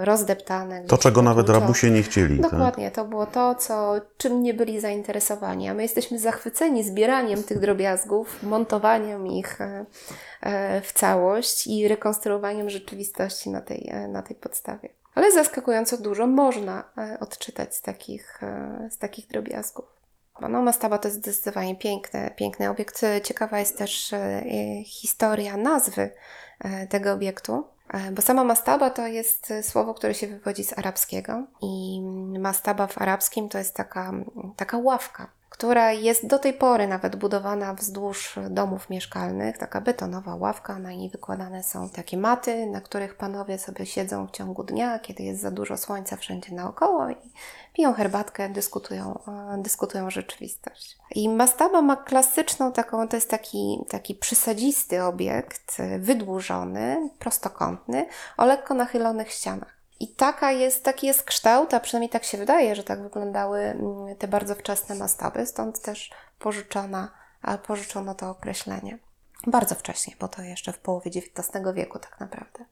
[0.00, 0.84] rozdeptane.
[0.84, 2.40] To, czego nawet rabusie nie chcieli.
[2.40, 2.50] Tak?
[2.50, 2.94] Dokładnie, tak?
[2.94, 8.42] to było to, co, czym nie byli zainteresowani, a my jesteśmy zachwyceni zbieraniem tych drobiazgów,
[8.42, 9.58] montowaniem ich
[10.82, 14.88] w całość i rekonstruowaniem rzeczywistości na tej, e, na tej podstawie.
[15.14, 19.84] Ale zaskakująco dużo można e, odczytać z takich, e, z takich drobiazgów.
[20.40, 23.00] No, mastaba to jest zdecydowanie piękny, piękny obiekt.
[23.22, 24.14] Ciekawa jest też
[24.84, 26.10] historia nazwy
[26.88, 27.64] tego obiektu,
[28.12, 32.00] bo sama mastaba to jest słowo, które się wywodzi z arabskiego i
[32.38, 34.12] mastaba w arabskim to jest taka,
[34.56, 40.78] taka ławka, która jest do tej pory nawet budowana wzdłuż domów mieszkalnych, taka betonowa ławka,
[40.78, 45.22] na niej wykładane są takie maty, na których panowie sobie siedzą w ciągu dnia, kiedy
[45.22, 47.16] jest za dużo słońca wszędzie naokoło i
[47.72, 50.98] piją herbatkę, dyskutują, e, dyskutują rzeczywistość.
[51.14, 58.74] I mastaba ma klasyczną taką, to jest taki, taki przysadzisty obiekt, wydłużony, prostokątny, o lekko
[58.74, 59.81] nachylonych ścianach.
[60.02, 64.16] I taka jest, taki jest kształt, a przynajmniej tak się wydaje, że tak wyglądały mm,
[64.16, 67.12] te bardzo wczesne mastaby, stąd też pożyczona,
[67.66, 68.98] pożyczono to określenie.
[69.46, 72.64] Bardzo wcześnie, bo to jeszcze w połowie XIX wieku tak naprawdę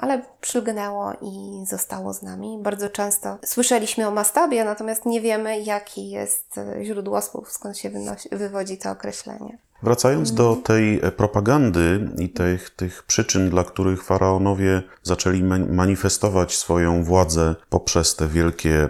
[0.00, 2.58] ale przylgnęło i zostało z nami.
[2.62, 7.90] Bardzo często słyszeliśmy o mastabie, natomiast nie wiemy, jaki jest e, źródło słów, skąd się
[7.90, 9.58] wynosi, wywodzi to określenie.
[9.82, 17.54] Wracając do tej propagandy i tych, tych przyczyn, dla których faraonowie zaczęli manifestować swoją władzę
[17.70, 18.88] poprzez te wielkie,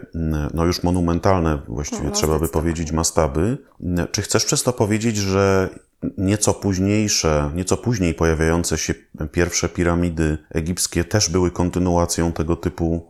[0.55, 3.59] no już monumentalne, właściwie no, trzeba by powiedzieć, mastaby,
[4.13, 5.69] czy chcesz przez to powiedzieć, że
[6.19, 8.95] Nieco późniejsze, nieco później pojawiające się
[9.33, 13.10] pierwsze piramidy egipskie też były kontynuacją tego typu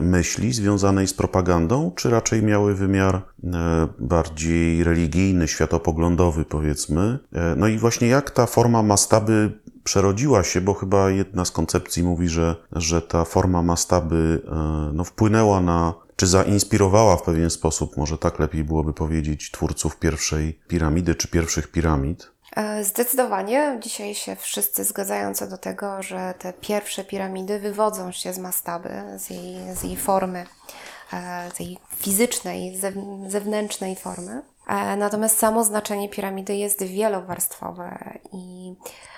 [0.00, 3.22] myśli związanej z propagandą, czy raczej miały wymiar e,
[3.98, 7.18] bardziej religijny, światopoglądowy, powiedzmy.
[7.32, 9.52] E, no i właśnie jak ta forma mastaby
[9.84, 14.42] przerodziła się, bo chyba jedna z koncepcji mówi, że, że ta forma mastaby
[14.92, 20.58] no, wpłynęła na czy zainspirowała w pewien sposób, może tak lepiej byłoby powiedzieć, twórców pierwszej
[20.68, 22.30] piramidy czy pierwszych piramid?
[22.56, 23.78] E, zdecydowanie.
[23.80, 28.90] Dzisiaj się wszyscy zgadzają co do tego, że te pierwsze piramidy wywodzą się z mastaby,
[29.16, 30.46] z jej, z jej formy,
[31.12, 32.80] e, z jej fizycznej,
[33.26, 34.42] zewnętrznej formy.
[34.68, 39.17] E, natomiast samo znaczenie piramidy jest wielowarstwowe i E,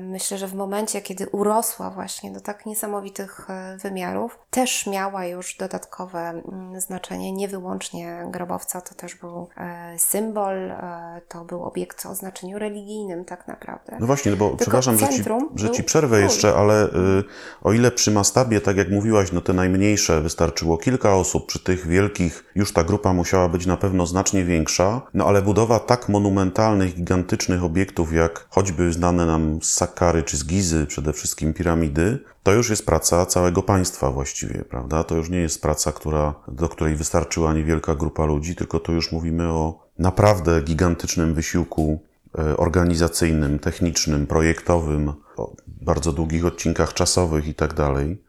[0.00, 5.56] myślę, że w momencie, kiedy urosła właśnie do tak niesamowitych e, wymiarów, też miała już
[5.56, 10.72] dodatkowe mm, znaczenie, nie wyłącznie grobowca, to też był e, symbol,
[11.28, 13.96] to był obiekt o znaczeniu religijnym tak naprawdę.
[14.00, 15.22] No właśnie, bo Tylko przepraszam, że ci,
[15.54, 16.90] że ci przerwę jeszcze, ale y,
[17.62, 21.86] o ile przy mastabie, tak jak mówiłaś, no te najmniejsze wystarczyło kilka osób, przy tych
[21.86, 26.94] wielkich już ta grupa musiała być na pewno znacznie większa, no ale budowa tak monumentalnych,
[26.94, 32.52] gigantycznych obiektów, jak choćby znane nam z Sakkary czy z Gizy, przede wszystkim piramidy, to
[32.52, 35.04] już jest praca całego państwa właściwie, prawda?
[35.04, 39.12] To już nie jest praca, która, do której wystarczyła niewielka grupa ludzi, tylko tu już
[39.12, 42.00] mówimy o naprawdę gigantycznym wysiłku
[42.38, 48.25] e, organizacyjnym, technicznym, projektowym, o bardzo długich odcinkach czasowych i tak dalej.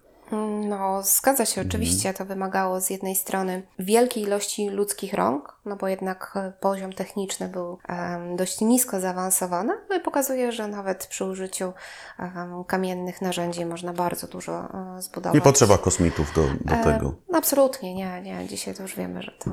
[0.98, 2.14] No, zgadza się, oczywiście.
[2.14, 7.48] To wymagało z jednej strony wielkiej ilości ludzkich rąk, no bo jednak e, poziom techniczny
[7.50, 11.74] był um, dość nisko zaawansowany, no i pokazuje, że nawet przy użyciu
[12.20, 15.36] um, kamiennych narzędzi można bardzo dużo um, zbudować.
[15.36, 17.14] Nie potrzeba kosmitów do, do e, tego.
[17.34, 18.48] absolutnie, nie, nie.
[18.48, 19.50] Dzisiaj to już wiemy, że, to,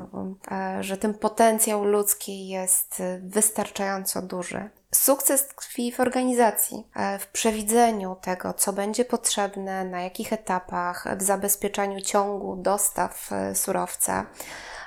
[0.51, 4.69] e, że ten potencjał ludzki jest wystarczająco duży.
[4.95, 11.21] Sukces tkwi w organizacji, e, w przewidzeniu tego, co będzie potrzebne, na jakich etapach, w
[11.23, 14.25] zabezpieczaniu ciągu dostaw e, surowca,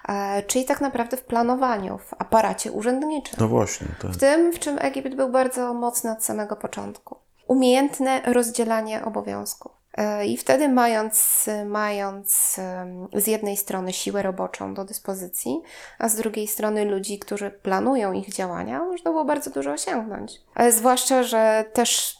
[0.09, 3.35] e, czyli tak naprawdę w planowaniu, w aparacie urzędniczym.
[3.41, 3.87] No właśnie.
[4.03, 4.11] Tak.
[4.11, 7.17] W tym, w czym Egipt był bardzo mocny od samego początku.
[7.47, 9.78] Umiejętne rozdzielanie obowiązków.
[9.99, 12.57] E, I wtedy, mając, mając
[13.13, 15.61] z jednej strony siłę roboczą do dyspozycji,
[15.99, 20.41] a z drugiej strony ludzi, którzy planują ich działania, można było bardzo dużo osiągnąć.
[20.55, 22.19] Ale zwłaszcza, że też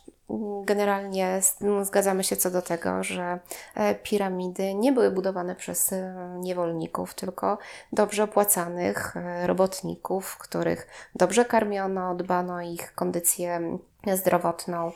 [0.65, 1.41] Generalnie
[1.83, 3.39] zgadzamy się co do tego, że
[3.75, 7.59] e, piramidy nie były budowane przez e, niewolników, tylko
[7.93, 9.15] dobrze opłacanych
[9.47, 13.79] robotników, których dobrze karmiono, dbano o ich kondycję
[14.15, 14.93] zdrowotną.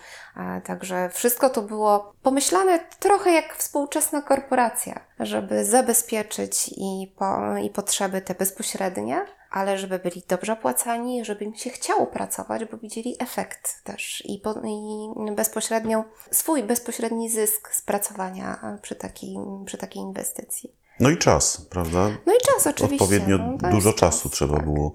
[0.64, 8.20] Także wszystko to było pomyślane trochę jak współczesna korporacja, żeby zabezpieczyć i, po, i potrzeby
[8.20, 13.84] te bezpośrednie, ale żeby byli dobrze opłacani, żeby im się chciało pracować, bo widzieli efekt
[13.84, 19.36] też i, po, i bezpośrednią, swój bezpośredni zysk z pracowania przy takiej,
[19.66, 20.72] przy takiej inwestycji.
[21.00, 22.10] No i czas, prawda?
[22.26, 23.04] No i czas oczywiście.
[23.04, 24.92] Odpowiednio no, dużo czasu czas, trzeba tak, było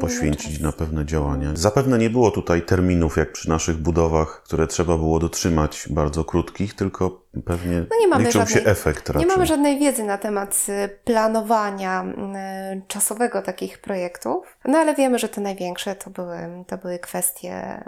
[0.00, 1.50] poświęcić na pewne działania.
[1.54, 6.74] Zapewne nie było tutaj terminów, jak przy naszych budowach, które trzeba było dotrzymać, bardzo krótkich,
[6.74, 9.20] tylko Pewnie no nie mamy liczył żadnej, się efekt raczej.
[9.20, 15.18] Nie mamy żadnej wiedzy na temat y, planowania y, czasowego takich projektów, no ale wiemy,
[15.18, 17.82] że te największe to były, to były kwestie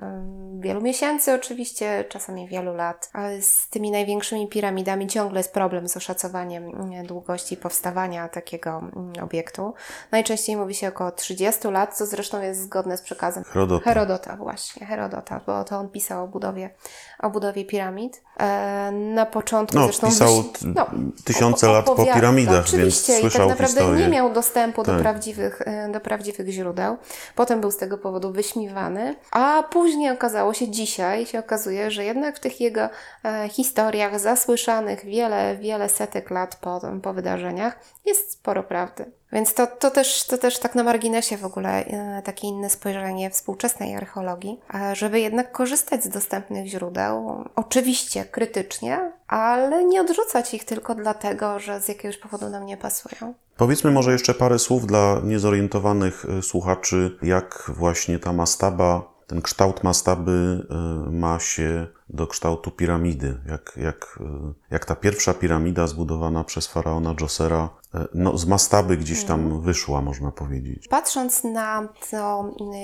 [0.57, 3.11] y, wielu miesięcy oczywiście, czasami wielu lat.
[3.13, 6.73] Ale z tymi największymi piramidami ciągle jest problem z oszacowaniem
[7.07, 8.83] długości powstawania takiego
[9.23, 9.75] obiektu.
[10.13, 13.85] Najczęściej mówi się około 30 lat, co zresztą jest zgodne z przekazem Herodota.
[13.85, 16.71] Herodota właśnie, Herodota, bo to on pisał o budowie,
[17.19, 18.23] o budowie piramid.
[18.41, 20.85] E, na początku No, zresztą pisał t-
[21.25, 24.05] tysiące lat po piramidach, Oczywiście, więc i tak słyszał naprawdę historię.
[24.07, 25.01] nie miał dostępu do, Tak.
[25.03, 26.97] prawdziwych, e, do prawdziwych źródeł.
[27.35, 32.37] Potem był z tego powodu wyśmiewany, a później okazało się, dzisiaj się okazuje, że jednak
[32.37, 32.89] w tych jego
[33.25, 39.18] e, historiach zasłyszanych wiele, wiele setek lat po, po wydarzeniach jest sporo prawdy.
[39.33, 43.31] Więc to, to, też, to też tak na marginesie w ogóle e, takie inne spojrzenie
[43.31, 44.61] współczesnej archeologii,
[44.93, 51.81] żeby jednak korzystać z dostępnych źródeł, oczywiście krytycznie, ale nie odrzucać ich tylko dlatego, że
[51.81, 53.35] z jakiegoś powodu nam nie pasują.
[53.57, 59.85] Powiedzmy może jeszcze parę słów dla niezorientowanych e, słuchaczy, jak właśnie ta mastaba, ten kształt
[59.85, 63.41] mastaby e, ma się do kształtu piramidy.
[63.49, 68.97] Jak, jak, e, jak ta pierwsza piramida zbudowana przez faraona Dżosera e, no, z mastaby
[68.97, 70.89] gdzieś tam wyszła, można powiedzieć.
[70.89, 72.75] Patrząc na to, y,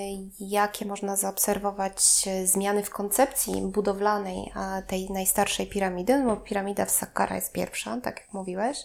[0.40, 4.52] jakie można zaobserwować zmiany w koncepcji budowlanej
[4.86, 8.78] tej najstarszej piramidy, no bo piramida w Saqqara jest pierwsza, tak jak mówiłeś,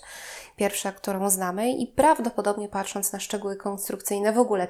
[0.55, 4.67] pierwsza, którą znamy i prawdopodobnie patrząc na szczegóły konstrukcyjne, w ogóle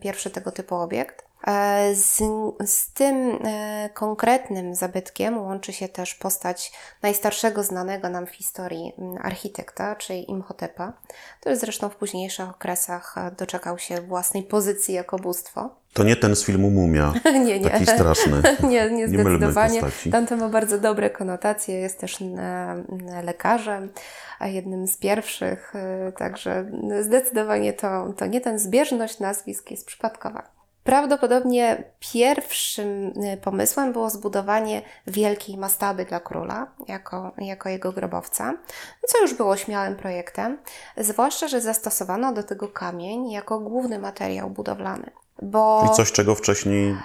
[0.00, 1.29] pierwszy tego typu obiekt.
[1.46, 2.22] E, Z,
[2.66, 6.72] z tym e, konkretnym zabytkiem łączy się też postać
[7.02, 10.92] najstarszego znanego nam w historii m, architekta, czyli Imhotepa,
[11.40, 15.80] który zresztą w późniejszych okresach e, doczekał się własnej pozycji jako bóstwo.
[15.92, 17.12] To nie ten z filmu Mumia,
[17.46, 17.70] nie, nie.
[17.70, 18.42] taki straszny.
[18.68, 19.82] Nie, nie zdecydowanie.
[20.12, 22.18] Tamten ma bardzo dobre konotacje, jest też
[23.22, 23.88] lekarzem,
[24.38, 25.72] a jednym z pierwszych,
[26.18, 30.59] także zdecydowanie to, to nie ten zbieżność nazwisk jest przypadkowa.
[30.84, 38.54] Prawdopodobnie pierwszym e, pomysłem było zbudowanie wielkiej mastaby dla króla jako, jako jego grobowca,
[39.08, 40.58] co już było śmiałym projektem,
[40.96, 45.10] zwłaszcza, że zastosowano do tego kamień jako główny materiał budowlany.
[45.42, 46.96] Bo I coś, czego wcześniej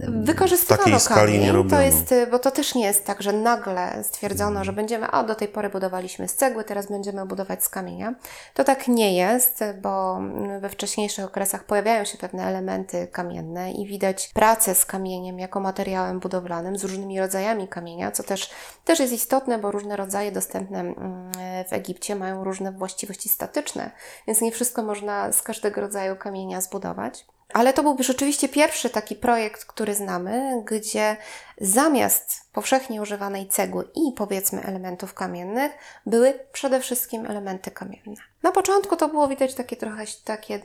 [0.00, 0.24] mm,
[0.56, 1.76] w takiej skali kamień, nie robiono.
[1.76, 5.24] To jest, y, bo to też nie jest tak, że nagle stwierdzono, że będziemy, a
[5.24, 8.14] do tej pory budowaliśmy z cegły, teraz będziemy budować z kamienia.
[8.54, 13.86] To tak nie jest, bo mm, we wcześniejszych okresach pojawiają się pewne elementy kamienne i
[13.86, 18.50] widać pracę z kamieniem jako materiałem budowlanym, z różnymi rodzajami kamienia, co też,
[18.84, 21.32] też jest istotne, bo różne rodzaje dostępne mm,
[21.68, 23.90] w Egipcie mają różne właściwości statyczne,
[24.26, 27.26] więc nie wszystko można z każdego rodzaju kamienia zbudować.
[27.52, 31.16] Ale to byłby rzeczywiście pierwszy taki projekt, który znamy, gdzie
[31.60, 35.72] zamiast powszechnie używanej cegły i powiedzmy elementów kamiennych,
[36.06, 38.22] były przede wszystkim elementy kamienne.
[38.42, 40.60] Na początku to było widać takie trochę takie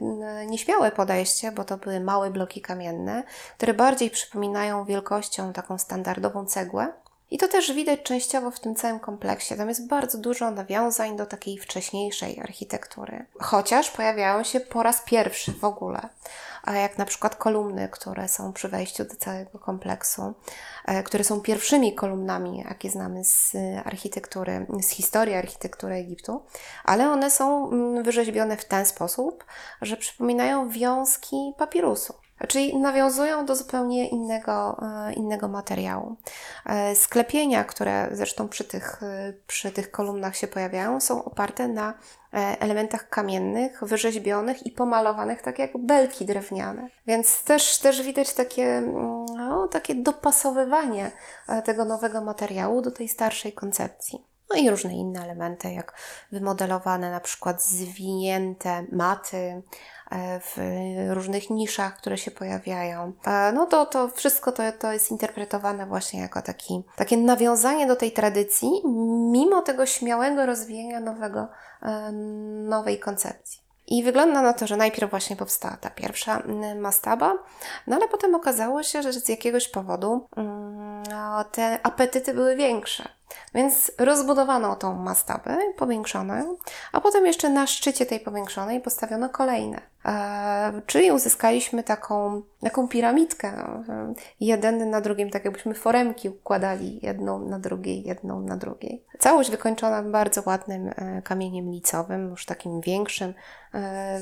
[0.48, 3.24] nieśmiałe podejście, bo to były małe bloki kamienne,
[3.58, 6.94] które bardziej przypominają wielkością taką standardową cegłę.
[7.32, 9.56] I to też widać częściowo w tym całym kompleksie.
[9.56, 13.26] Tam jest bardzo dużo nawiązań do takiej wcześniejszej architektury.
[13.40, 16.10] Chociaż pojawiają się po raz pierwszy w ogóle,
[16.74, 20.34] jak na przykład kolumny, które są przy wejściu do całego kompleksu,
[20.86, 26.46] e, które są pierwszymi kolumnami, jakie znamy z architektury, z historii architektury Egiptu,
[26.84, 29.46] ale one są mm, wyrzeźbione w ten sposób,
[29.82, 32.25] że przypominają wiązki papirusu.
[32.48, 36.16] Czyli nawiązują do zupełnie innego, e, innego materiału.
[36.66, 41.94] E, Sklepienia, które zresztą przy tych, e, przy tych kolumnach się pojawiają, są oparte na
[42.60, 46.88] elementach kamiennych, wyrzeźbionych i pomalowanych tak jak belki drewniane.
[47.08, 51.12] Więc też, też widać takie, mm, no, takie dopasowywanie
[51.66, 54.35] tego nowego materiału do tej starszej koncepcji.
[54.50, 55.94] No i różne inne elementy, jak
[56.32, 59.62] wymodelowane na przykład zwinięte maty
[60.12, 60.58] e, w
[61.10, 63.14] różnych niszach, które się pojawiają.
[63.26, 67.96] E, No to, to wszystko to, to jest interpretowane właśnie jako taki, takie nawiązanie do
[67.96, 68.70] tej tradycji,
[69.32, 71.48] mimo tego śmiałego rozwijania nowego,
[71.82, 72.12] e,
[72.68, 73.66] nowej koncepcji.
[73.88, 76.44] I wygląda na to, że najpierw właśnie powstała ta pierwsza
[76.80, 77.34] mastaba,
[77.88, 83.10] no ale potem okazało się, że z jakiegoś powodu mm, no, te apetyty były większe.
[83.54, 86.58] Więc rozbudowano tą mastabę, powiększono ją,
[86.92, 89.82] a potem jeszcze na szczycie tej powiększonej postawiono kolejne.
[90.06, 97.00] E, czyli uzyskaliśmy taką, taką piramidkę, no, e, jeden na drugim, tak jakbyśmy foremki układali
[97.04, 99.06] jedną na drugiej, jedną na drugiej.
[99.20, 103.34] Całość wykończona bardzo ładnym e, kamieniem licowym, już takim większym,
[103.74, 104.20] e,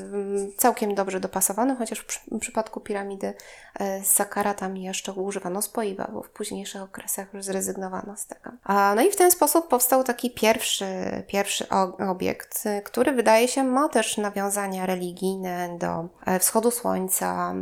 [0.56, 3.34] całkiem dobrze dopasowanym, chociaż w, przy, w przypadku piramidy
[3.80, 8.50] e, z Sakara tam jeszcze używano spoiwa, bo w późniejszych okresach już zrezygnowano z tego.
[8.64, 10.86] A, no i w ten sposób powstał taki pierwszy,
[11.26, 11.66] pierwszy
[12.10, 17.54] obiekt, który wydaje się ma też nawiązania religijne, do e, wschodu słońca,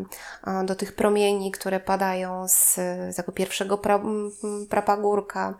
[0.46, 2.80] e, do tych promieni, które padają z,
[3.16, 4.00] tego pierwszego pra,
[4.70, 5.54] prapagórka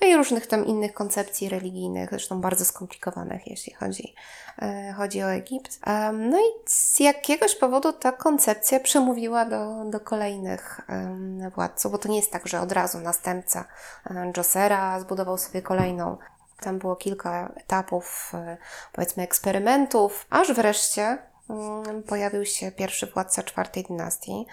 [0.00, 4.14] no i różnych tam innych koncepcji religijnych, zresztą bardzo skomplikowanych, jeśli chodzi,
[4.62, 5.78] e, chodzi o Egipt.
[5.86, 10.80] Em, No i z jakiegoś powodu ta koncepcja przemówiła do, do kolejnych
[11.54, 13.64] władców, bo to nie jest tak, że od razu następca
[14.10, 16.16] e, Dżosera zbudował sobie kolejną
[16.60, 18.56] tam było kilka etapów, e,
[18.92, 21.18] powiedzmy, eksperymentów, aż wreszcie
[21.50, 24.46] mm, pojawił się pierwszy władca czwartej dynastii,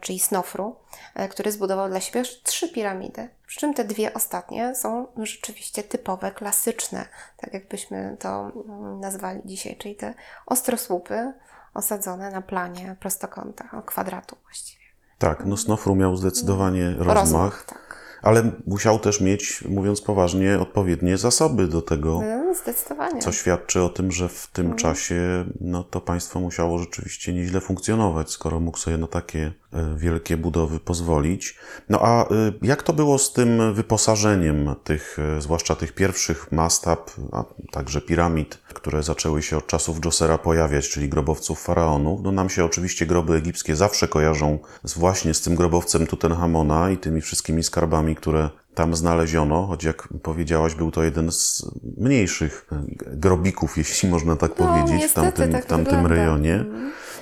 [0.00, 0.76] czyli Snofru,
[1.14, 3.28] e, który zbudował dla siebie trzy piramidy.
[3.46, 9.76] Przy czym te dwie ostatnie są rzeczywiście typowe, klasyczne, tak jakbyśmy to mm, nazwali dzisiaj,
[9.76, 10.14] czyli te
[10.46, 11.32] ostrosłupy
[11.74, 14.84] osadzone na planie prostokąta, kwadratu właściwie.
[15.18, 18.01] Tak, no Snofru miał zdecydowanie rozmach, tak.
[18.22, 23.20] Ale musiał też mieć, mówiąc poważnie, odpowiednie zasoby do tego, No, zdecydowanie.
[23.20, 28.30] co świadczy o tym, że w tym czasie no, to państwo musiało rzeczywiście nieźle funkcjonować,
[28.30, 31.58] skoro mógł sobie na takie e, wielkie budowy pozwolić.
[31.88, 32.28] No a e,
[32.62, 38.58] jak to było z tym wyposażeniem tych, e, zwłaszcza tych pierwszych mastab, a także piramid,
[38.74, 42.20] które zaczęły się od czasów Dżosera pojawiać, czyli grobowców faraonów?
[42.22, 46.98] No nam się oczywiście groby egipskie zawsze kojarzą z, właśnie z tym grobowcem Tutenchamona i
[46.98, 51.66] tymi wszystkimi skarbami, które tam znaleziono, choć jak powiedziałaś, był to jeden z
[51.98, 52.66] mniejszych
[53.06, 56.64] grobików, jeśli można tak No, powiedzieć, w tamtym, tak w tamtym rejonie.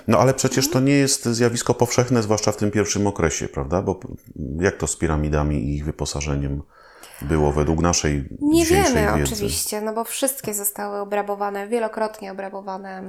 [0.08, 3.82] No ale przecież to nie jest zjawisko powszechne, zwłaszcza w tym pierwszym okresie, prawda?
[3.82, 4.00] Bo
[4.60, 6.62] jak to z piramidami i ich wyposażeniem
[7.22, 9.32] było według naszej Nie wiemy wiedzy?
[9.34, 13.02] oczywiście, no bo wszystkie zostały obrabowane, wielokrotnie obrabowane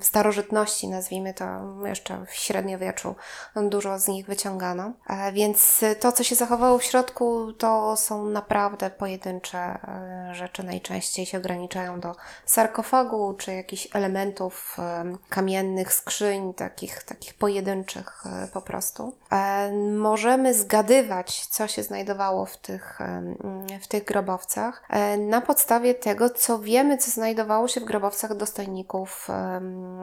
[0.00, 1.44] w starożytności, nazwijmy to
[1.86, 3.14] jeszcze w średniowieczu,
[3.56, 4.92] dużo z nich wyciągano.
[5.08, 10.62] E, Więc to, co się zachowało w środku, to są naprawdę pojedyncze e, rzeczy.
[10.62, 12.14] Najczęściej się ograniczają do
[12.46, 19.16] sarkofagu czy jakichś elementów em, kamiennych, skrzyń, takich, takich pojedynczych e, po prostu.
[19.32, 23.36] E, Możemy zgadywać, co się znajdowało w tych, em,
[23.82, 29.28] w tych grobowcach e, na podstawie tego, co wiemy, co znajdowało się w grobowcach dostojników,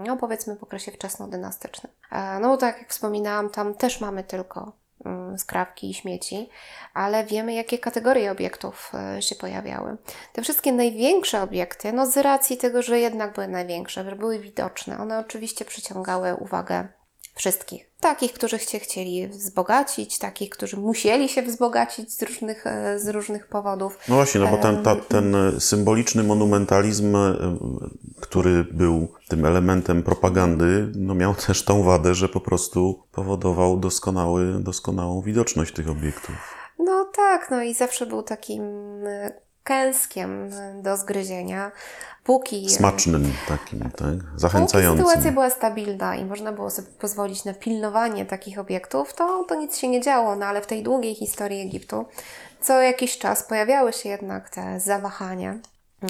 [0.07, 1.91] no powiedzmy w okresie wczesnodynastycznym.
[2.11, 4.71] E, No bo tak jak wspominałam, tam też mamy tylko
[5.05, 6.49] mm, skrawki i śmieci,
[6.93, 9.97] ale wiemy, jakie kategorie obiektów e, się pojawiały.
[10.33, 14.97] Te wszystkie największe obiekty, no z racji tego, że jednak były największe, że były widoczne,
[14.99, 16.87] one oczywiście przyciągały uwagę
[17.39, 17.89] wszystkich.
[17.99, 23.47] Takich, którzy się chcieli wzbogacić, takich, którzy musieli się wzbogacić z różnych, e, z różnych
[23.47, 23.97] powodów.
[24.07, 27.17] No właśnie, no bo ten, ta, ten symboliczny monumentalizm,
[28.19, 34.59] który był tym elementem propagandy, no miał też tą wadę, że po prostu powodował doskonały,
[34.59, 36.35] doskonałą widoczność tych obiektów.
[36.79, 38.63] No tak, no i zawsze był takim
[39.69, 40.49] kęskiem
[40.81, 41.71] do zgryzienia,
[42.23, 42.69] póki...
[42.69, 43.91] Smacznym takim, tak?
[43.91, 45.05] Póki Zachęcającym.
[45.05, 49.77] sytuacja była stabilna i można było sobie pozwolić na pilnowanie takich obiektów, to, to nic
[49.77, 50.35] się nie działo.
[50.35, 52.05] No ale w tej długiej historii Egiptu
[52.61, 55.59] co jakiś czas pojawiały się jednak te zawahania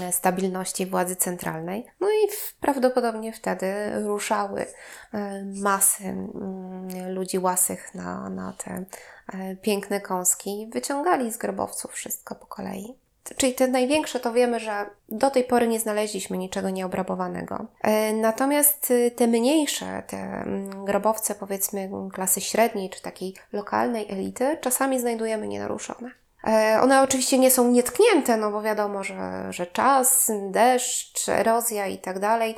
[0.02, 1.86] e, stabilności władzy centralnej.
[2.00, 2.28] No i
[2.60, 3.74] prawdopodobnie wtedy
[4.06, 4.66] ruszały
[5.14, 8.86] e, masy mm, ludzi łasych na, na te
[9.34, 12.96] e, piękne kąski i wyciągali z grobowców wszystko po kolei.
[13.38, 17.66] Czyli te największe to wiemy, że do tej pory nie znaleźliśmy niczego nieobrabowanego.
[17.82, 24.58] E, Natomiast y, te mniejsze, te mm, grobowce powiedzmy klasy średniej czy takiej lokalnej elity
[24.62, 26.12] czasami znajdujemy nienaruszone.
[26.48, 31.98] E, One oczywiście nie są nietknięte, no bo wiadomo, że, że czas, deszcz, erozja i
[31.98, 32.56] tak dalej,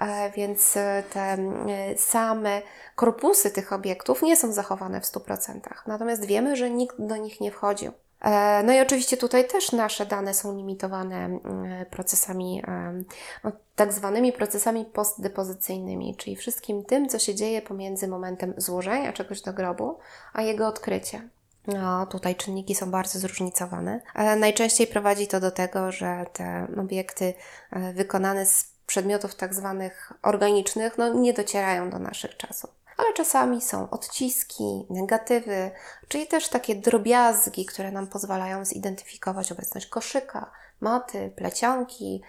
[0.00, 2.62] e, więc e, te mm, same
[2.94, 5.60] korpusy tych obiektów nie są zachowane w 100%.
[5.86, 7.92] Natomiast wiemy, że nikt do nich nie wchodził.
[8.24, 11.40] E, No i oczywiście tutaj też nasze dane są limitowane mm,
[11.90, 12.62] procesami,
[13.44, 19.40] no, tak zwanymi procesami postdepozycyjnymi, czyli wszystkim tym, co się dzieje pomiędzy momentem złożenia czegoś
[19.40, 19.98] do grobu,
[20.32, 21.30] a jego odkryciem.
[21.66, 24.00] No, tutaj czynniki są bardzo zróżnicowane.
[24.36, 27.34] Najczęściej prowadzi to do tego, że te obiekty
[27.70, 32.70] e, wykonane z przedmiotów tak zwanych organicznych no, nie docierają do naszych czasów.
[32.96, 35.70] Ale czasami są odciski, negatywy,
[36.08, 42.22] czyli też takie drobiazgi, które nam pozwalają zidentyfikować obecność koszyka, maty, plecionki,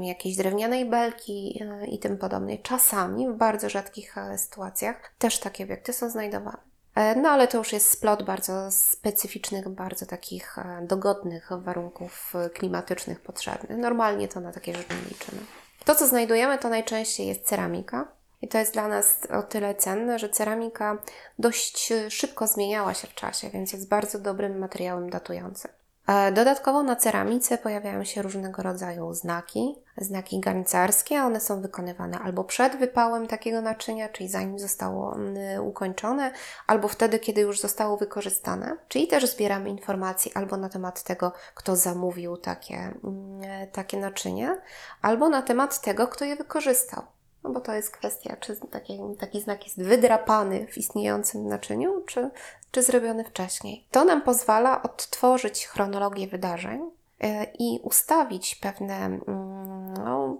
[0.00, 2.62] jakiejś drewnianej belki e, i tym podobnej.
[2.62, 6.58] Czasami, w bardzo rzadkich e, sytuacjach, też takie obiekty są znajdowane.
[6.94, 13.78] E, No ale to już jest splot bardzo specyficznych, bardzo takich dogodnych warunków klimatycznych potrzebnych.
[13.78, 15.40] Normalnie to na takie rzeczy nie liczymy.
[15.84, 18.17] To, co znajdujemy, to najczęściej jest ceramika.
[18.42, 20.98] I to jest dla nas o tyle cenne, że ceramika
[21.38, 25.70] dość e, szybko zmieniała się w czasie, więc jest bardzo dobrym materiałem datującym.
[26.06, 31.22] E, Dodatkowo na ceramice pojawiają się różnego rodzaju znaki, znaki garncarskie.
[31.22, 35.16] One są wykonywane albo przed wypałem takiego naczynia, czyli zanim zostało
[35.62, 36.32] ukończone,
[36.66, 38.76] albo wtedy, kiedy już zostało wykorzystane.
[38.88, 43.40] Czyli też zbieramy informacje albo na temat tego, kto zamówił takie, mm,
[43.72, 44.60] takie naczynie,
[45.02, 47.02] albo na temat tego, kto je wykorzystał.
[47.44, 52.30] No bo to jest kwestia, czy taki, taki znak jest wydrapany w istniejącym naczyniu, czy,
[52.70, 53.86] czy zrobiony wcześniej.
[53.90, 60.36] To nam pozwala odtworzyć chronologię wydarzeń e, i ustawić pewne, mm, no,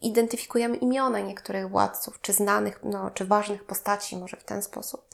[0.00, 5.08] identyfikujemy imiona niektórych władców, czy znanych, no, czy ważnych postaci, może w ten sposób.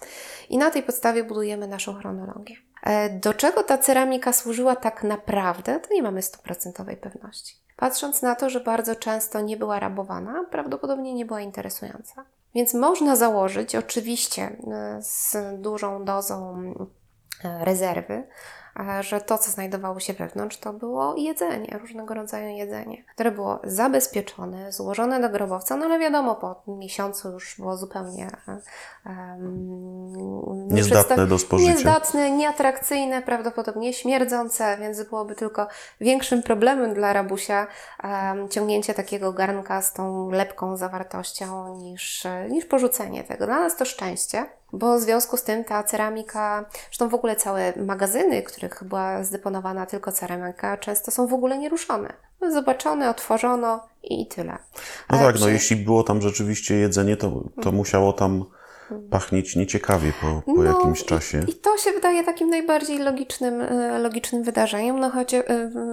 [0.48, 2.56] I na tej podstawie budujemy naszą chronologię.
[2.82, 7.56] E, Do czego ta ceramika służyła tak naprawdę, to nie mamy stuprocentowej pewności.
[7.80, 12.24] Patrząc na to, że bardzo często nie była rabowana, prawdopodobnie nie była interesująca.
[12.54, 16.62] Więc można założyć, oczywiście e, z dużą dozą
[17.44, 18.26] e, rezerwy,
[19.00, 24.72] że to, co znajdowało się wewnątrz, to było jedzenie, różnego rodzaju jedzenie, które było zabezpieczone,
[24.72, 28.30] złożone do grobowca, no ale wiadomo, po miesiącu już było zupełnie
[29.06, 31.72] um, Niezdatne do spożycia.
[31.72, 35.68] Niezdatne, nieatrakcyjne, prawdopodobnie śmierdzące, więc byłoby tylko
[36.00, 37.66] większym problemem dla rabusia
[38.04, 43.46] um, ciągnięcie takiego garnka z tą lepką zawartością niż, niż porzucenie tego.
[43.46, 47.72] Dla nas to szczęście, bo w związku z tym ta ceramika, zresztą w ogóle całe
[47.76, 52.12] magazyny, których była zdeponowana tylko ceramika, często są w ogóle nieruszone.
[52.52, 54.52] Zobaczone, otworzono i tyle.
[54.52, 54.58] No
[55.08, 58.44] Ale tak, no przy- jeśli było tam rzeczywiście jedzenie, to, to musiało tam
[59.10, 61.44] pachnieć nieciekawie po, po No, jakimś czasie.
[61.48, 65.44] I to się wydaje takim najbardziej logicznym, e, logicznym wydarzeniem, no choć, e,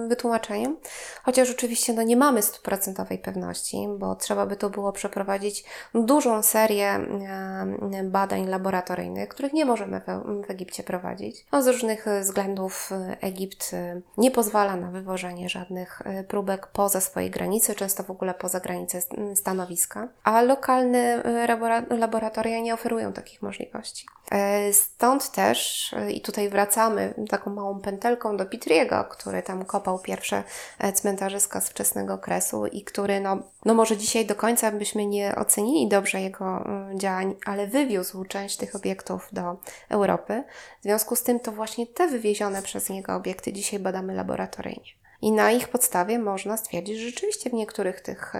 [0.08, 0.76] wytłumaczeniem.
[1.22, 6.88] Chociaż oczywiście no, nie mamy stuprocentowej pewności, bo trzeba by to było przeprowadzić dużą serię
[6.88, 11.46] e, badań laboratoryjnych, których nie możemy w, w Egipcie prowadzić.
[11.52, 12.90] No, z różnych względów
[13.20, 13.70] Egipt
[14.18, 19.14] nie pozwala na wywożenie żadnych próbek poza swoje granice, często w ogóle poza granice st-
[19.34, 24.06] stanowiska, a lokalne labora- laboratoria nie oferują takich możliwości.
[24.30, 29.98] E, Stąd też, e, i tutaj wracamy taką małą pętelką do Pitriego, który tam kopał
[29.98, 30.44] pierwsze
[30.78, 35.36] e, cmentarzyska z wczesnego okresu i który, no, no może dzisiaj do końca byśmy nie
[35.36, 39.56] ocenili dobrze jego mm, działań, ale wywiózł część tych obiektów do
[39.88, 40.44] Europy.
[40.80, 44.98] W związku z tym to właśnie te wywiezione przez niego obiekty dzisiaj badamy laboratoryjnie.
[45.22, 48.32] I na ich podstawie można stwierdzić, że rzeczywiście w niektórych tych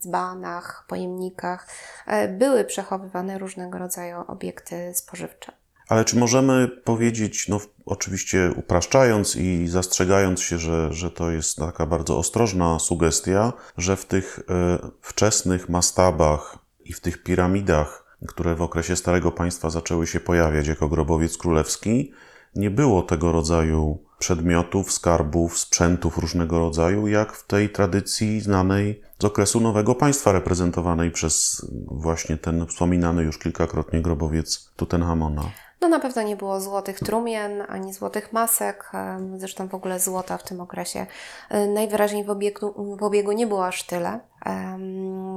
[0.00, 1.68] dzbanach, pojemnikach
[2.06, 5.52] e, były przechowywane różnego rodzaju obiekty spożywcze.
[5.88, 11.86] Ale czy możemy powiedzieć, no oczywiście upraszczając i zastrzegając się, że, że to jest taka
[11.86, 18.62] bardzo ostrożna sugestia, że w tych e, wczesnych mastabach i w tych piramidach, które w
[18.62, 22.12] okresie Starego Państwa zaczęły się pojawiać jako grobowiec królewski,
[22.54, 29.24] nie było tego rodzaju przedmiotów, skarbów, sprzętów różnego rodzaju, jak w tej tradycji znanej z
[29.24, 35.42] okresu Nowego Państwa, reprezentowanej przez właśnie ten wspominany już kilkakrotnie grobowiec Tutenchamona.
[35.84, 38.92] No na pewno nie było złotych trumien, ani złotych masek,
[39.36, 41.06] zresztą w ogóle złota w tym okresie
[41.50, 44.20] e, najwyraźniej w obiegu, w obiegu nie było aż tyle.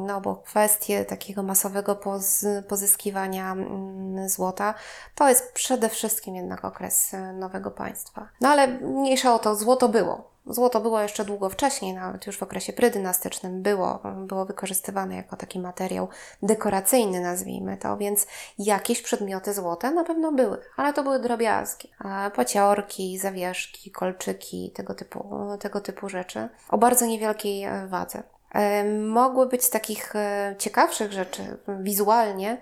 [0.07, 4.73] No bo kwestie takiego masowego poz, pozyskiwania mm, złota
[5.15, 8.27] to jest przede wszystkim jednak okres e, nowego państwa.
[8.41, 10.36] No ale mniejsza o to, złoto było.
[10.49, 15.59] Złoto było jeszcze długo wcześniej, nawet już w okresie prydynastycznym było, było wykorzystywane jako taki
[15.59, 16.07] materiał
[16.43, 18.27] dekoracyjny, nazwijmy to, więc
[18.59, 21.91] jakieś przedmioty złote na pewno były, ale to były drobiazgi.
[22.35, 28.23] Paciorki, zawieszki, kolczyki, tego typu, tego typu rzeczy o bardzo niewielkiej e, wadze.
[28.53, 32.57] E, Mogły być z takich e, ciekawszych rzeczy wizualnie,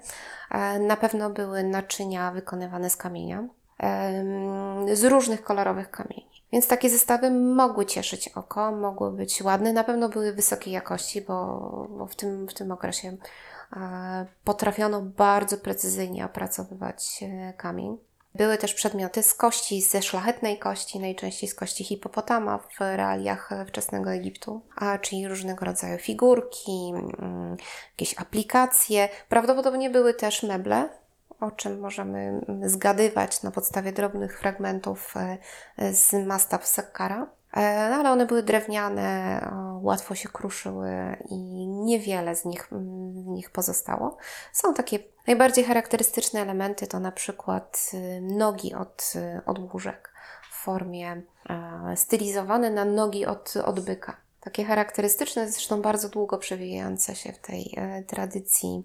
[0.79, 3.43] na pewno były naczynia wykonywane z kamienia,
[4.93, 6.34] z różnych kolorowych kamieni.
[6.51, 11.87] Więc takie zestawy mogły cieszyć oko, mogły być ładne, na pewno były wysokiej jakości, bo,
[11.97, 13.17] bo w, tym, w tym okresie
[13.73, 17.97] e, potrafiono bardzo precyzyjnie opracowywać e, kamień.
[18.35, 23.65] Były też przedmioty z kości, ze szlachetnej kości, najczęściej z kości hipopotama w realiach e,
[23.65, 27.57] wczesnego Egiptu, a czyli różnego rodzaju figurki, mm,
[27.91, 29.09] jakieś aplikacje.
[29.29, 30.89] Prawdopodobnie były też meble,
[31.39, 35.13] o czym możemy mm, zgadywać na podstawie drobnych fragmentów
[35.77, 37.27] e, z mastaw Sakkara.
[37.53, 39.39] E, No, ale one były drewniane,
[39.81, 44.17] łatwo się kruszyły i niewiele z nich, mm, nich pozostało.
[44.53, 50.13] Są takie najbardziej charakterystyczne elementy, to na przykład y, nogi od, y, od łóżek
[50.51, 51.21] w formie
[51.95, 54.24] stylizowane na nogi od, od byka.
[54.45, 58.83] Takie charakterystyczne, zresztą bardzo długo przewijające się w tej e, tradycji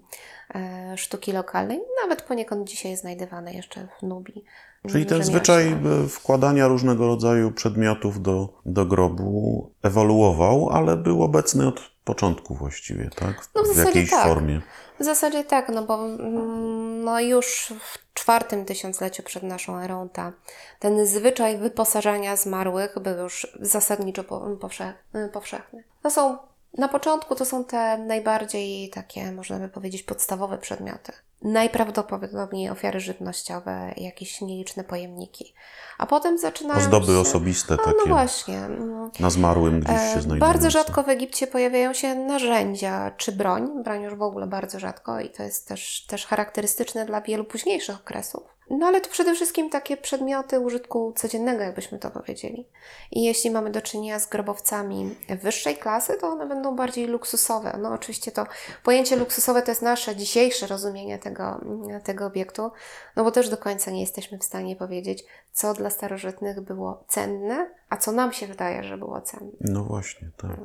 [0.55, 4.45] e, sztuki lokalnej, nawet poniekąd dzisiaj znajdywane jeszcze w Nubii
[4.89, 5.77] Czyli ten zwyczaj e,
[6.09, 13.49] wkładania różnego rodzaju przedmiotów do, do grobu ewoluował, ale był obecny od początku właściwie, tak?
[13.55, 14.27] No w zasadzie jakiejś tak.
[14.27, 14.61] formie.
[15.01, 20.31] W zasadzie tak, no bo mm, no już w czwartym tysiącleciu przed naszą erą ta,
[20.79, 24.93] ten zwyczaj wyposażania zmarłych był już zasadniczo po, powsze,
[25.33, 25.83] powszechny.
[26.03, 26.37] To są,
[26.77, 31.11] na początku to są te najbardziej takie, można by powiedzieć, podstawowe przedmioty.
[31.41, 35.53] Najprawdopodobniej ofiary żywnościowe, jakieś nieliczne pojemniki.
[35.97, 37.19] A potem zaczynają Ozdoby się...
[37.19, 38.57] osobiste No, no takie właśnie.
[38.57, 40.39] mm, na zmarłym gdzieś się E, znajdują.
[40.39, 43.83] Bardzo rzadko w Egipcie pojawiają się narzędzia czy broń.
[43.83, 47.95] Broń już w ogóle bardzo rzadko i to jest też, też charakterystyczne dla wielu późniejszych
[47.95, 48.43] okresów.
[48.71, 52.67] No ale to przede wszystkim takie przedmioty użytku codziennego, jakbyśmy to powiedzieli.
[53.11, 57.77] I jeśli mamy do czynienia z grobowcami wyższej klasy, to one będą bardziej luksusowe.
[57.81, 58.45] No oczywiście to
[58.83, 61.61] pojęcie luksusowe to jest nasze dzisiejsze rozumienie tego,
[62.03, 62.71] tego obiektu,
[63.15, 67.69] no bo też do końca nie jesteśmy w stanie powiedzieć, co dla starożytnych było cenne,
[67.89, 69.51] a co nam się wydaje, że było cenne.
[69.61, 70.59] No właśnie, tak.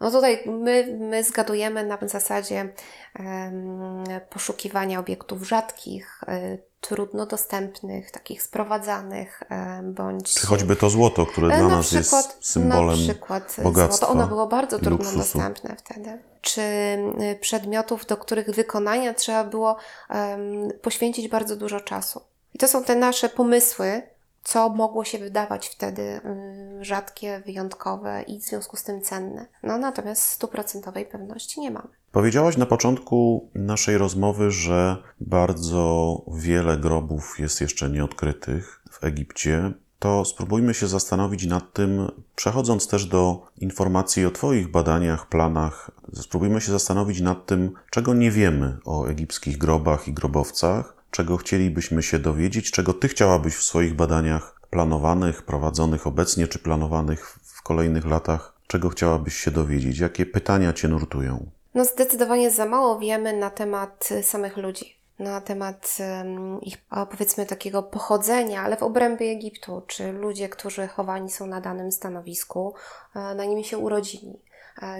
[0.00, 2.68] No tutaj my, my zgadujemy na zasadzie
[3.14, 6.58] em, poszukiwania obiektów rzadkich, e,
[6.88, 10.34] trudno dostępnych, takich sprowadzanych, e, bądź...
[10.34, 14.06] Czy choćby to złoto, które E, dla na nas przykład, jest symbolem na przykład bogactwa
[14.06, 14.12] złoto.
[14.12, 15.18] Ono było bardzo trudno luksusu.
[15.18, 16.18] dostępne wtedy.
[16.40, 19.76] Czy y, przedmiotów, do których wykonania trzeba było
[20.08, 22.20] em, poświęcić bardzo dużo czasu.
[22.54, 24.02] I to są te nasze pomysły,
[24.44, 29.46] co mogło się wydawać wtedy y, rzadkie, wyjątkowe i w związku z tym cenne.
[29.62, 31.88] No natomiast stuprocentowej pewności nie mamy.
[32.12, 39.72] Powiedziałaś na początku naszej rozmowy, że bardzo wiele grobów jest jeszcze nieodkrytych w Egipcie.
[39.98, 46.60] To spróbujmy się zastanowić nad tym, przechodząc też do informacji o Twoich badaniach, planach, spróbujmy
[46.60, 52.18] się zastanowić nad tym, czego nie wiemy o egipskich grobach i grobowcach, czego chcielibyśmy się
[52.18, 58.54] dowiedzieć, czego Ty chciałabyś w swoich badaniach planowanych, prowadzonych obecnie, czy planowanych w kolejnych latach,
[58.66, 61.46] czego chciałabyś się dowiedzieć, jakie pytania Cię nurtują.
[61.74, 66.76] No zdecydowanie za mało wiemy na temat y, samych ludzi, na temat em, ich
[67.10, 72.74] powiedzmy takiego pochodzenia, ale w obrębie Egiptu, czy ludzie, którzy chowani są na danym stanowisku,
[73.14, 74.38] e, na nim się urodzili,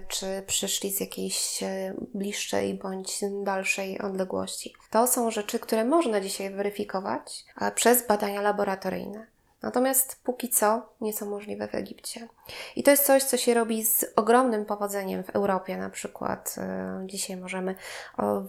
[0.08, 4.74] czy przyszli z jakiejś e, bliższej bądź dalszej odległości.
[4.90, 9.26] To są rzeczy, które można dzisiaj weryfikować e, przez badania laboratoryjne.
[9.62, 12.28] Natomiast póki co nie są możliwe w Egipcie.
[12.76, 15.76] I to jest coś, co się robi z ogromnym powodzeniem w Europie.
[15.76, 17.74] Na przykład e, dzisiaj możemy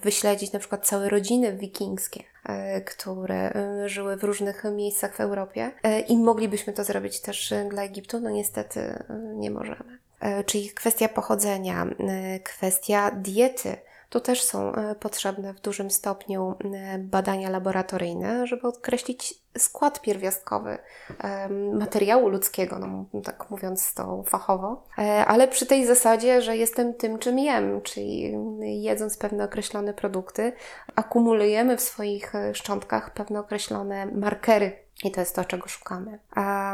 [0.01, 5.71] wyśledzić na przykład całe rodziny wikingskie, e, które e, żyły w różnych miejscach w Europie
[5.83, 8.19] e, i moglibyśmy to zrobić też e, dla Egiptu.
[8.19, 9.05] No niestety e,
[9.35, 10.04] nie możemy.
[10.19, 13.77] E, Czyli kwestia pochodzenia, e, kwestia diety.
[14.09, 20.77] Tu też są e, potrzebne w dużym stopniu e, badania laboratoryjne, żeby określić skład pierwiastkowy
[21.19, 26.93] em, materiału ludzkiego, no, tak mówiąc to fachowo, E, ale przy tej zasadzie, że jestem
[26.93, 30.53] tym, czym jem, czyli jedząc pewne określone produkty,
[30.95, 34.84] akumulujemy w swoich e, szczątkach pewne określone markery.
[35.03, 36.19] I to jest to, czego szukamy.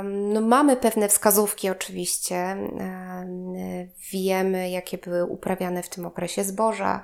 [0.04, 2.58] No, mamy pewne wskazówki, oczywiście.
[4.12, 7.04] Wiemy, jakie były uprawiane w tym okresie zboża,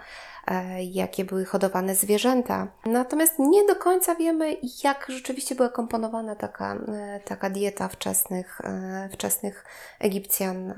[0.92, 2.68] jakie były hodowane zwierzęta.
[2.86, 9.10] Natomiast nie do końca wiemy, jak rzeczywiście była komponowana taka, e, taka dieta wczesnych, e,
[9.12, 9.66] wczesnych
[10.00, 10.74] Egipcjan.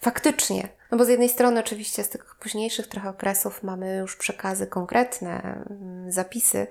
[0.00, 0.68] Faktycznie.
[0.90, 5.64] No bo z jednej strony oczywiście z tych późniejszych trochę okresów mamy już przekazy konkretne,
[6.08, 6.66] zapisy,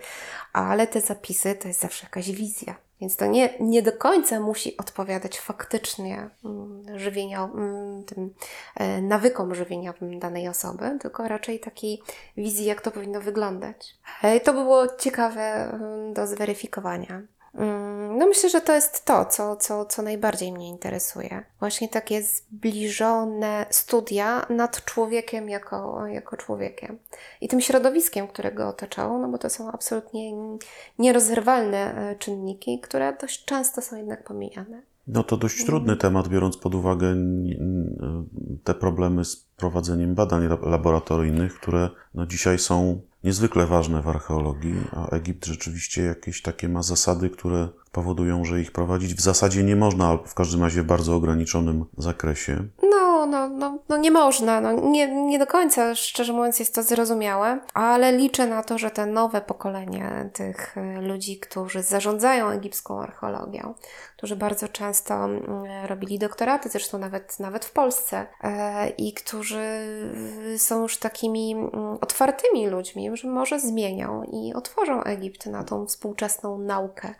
[0.53, 2.75] ale te zapisy to jest zawsze jakaś wizja.
[3.01, 8.33] Więc to nie, nie do końca musi odpowiadać faktycznie mm, żywienio, mm, tym
[8.75, 12.01] e, nawykom żywieniowym danej osoby, tylko raczej takiej
[12.37, 13.97] wizji, jak to powinno wyglądać.
[14.23, 17.21] E, To by było ciekawe mm, do zweryfikowania.
[17.55, 21.43] Mm, No myślę, że to jest to, co, co, co najbardziej mnie interesuje.
[21.59, 26.97] Właśnie takie zbliżone studia nad człowiekiem jako, jako człowiekiem.
[27.41, 30.31] I tym środowiskiem, które go otaczało, no bo to są absolutnie
[30.99, 34.81] nierozerwalne e, czynniki, które dość często są jednak pomijane.
[35.07, 37.15] No to dość trudny temat, biorąc pod uwagę
[38.63, 44.75] te problemy z prowadzeniem badań lab- laboratoryjnych, które no dzisiaj są niezwykle ważne w archeologii,
[44.91, 49.75] a Egipt rzeczywiście jakieś takie ma zasady, które, powodują, że ich prowadzić w zasadzie nie
[49.75, 52.67] można, albo w każdym razie w bardzo ograniczonym zakresie.
[52.83, 54.61] No, no, no, no nie można.
[54.61, 58.91] No, nie, nie do końca, szczerze mówiąc, jest to zrozumiałe, ale liczę na to, że
[58.91, 63.73] te nowe pokolenie tych e, ludzi, którzy zarządzają egipską archeologią,
[64.17, 65.41] którzy bardzo często mm,
[65.87, 69.61] robili doktoraty, zresztą nawet, nawet w Polsce, e, i którzy
[70.57, 76.57] są już takimi mm, otwartymi ludźmi, że może zmienią i otworzą Egipt na tą współczesną
[76.57, 77.15] naukę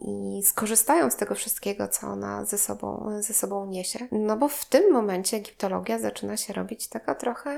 [0.00, 3.98] i skorzystają z tego wszystkiego, co ona ze sobą, ze sobą niesie.
[4.12, 7.50] No bo w tym momencie egiptologia zaczyna się robić taka trochę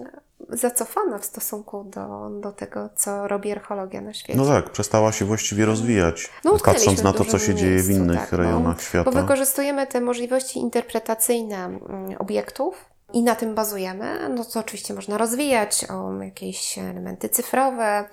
[0.00, 4.38] e, zacofana w stosunku do, do tego, co robi archeologia na świecie.
[4.38, 7.88] No tak, przestała się właściwie rozwijać, No, utknęliśmy patrząc na to, co się dzieje w
[7.88, 9.10] miejscu, innych tak, bo- rejonach świata.
[9.10, 11.80] Bo wykorzystujemy te możliwości interpretacyjne mm,
[12.18, 14.28] obiektów i na tym bazujemy.
[14.36, 18.04] No to oczywiście można rozwijać o jakieś elementy cyfrowe,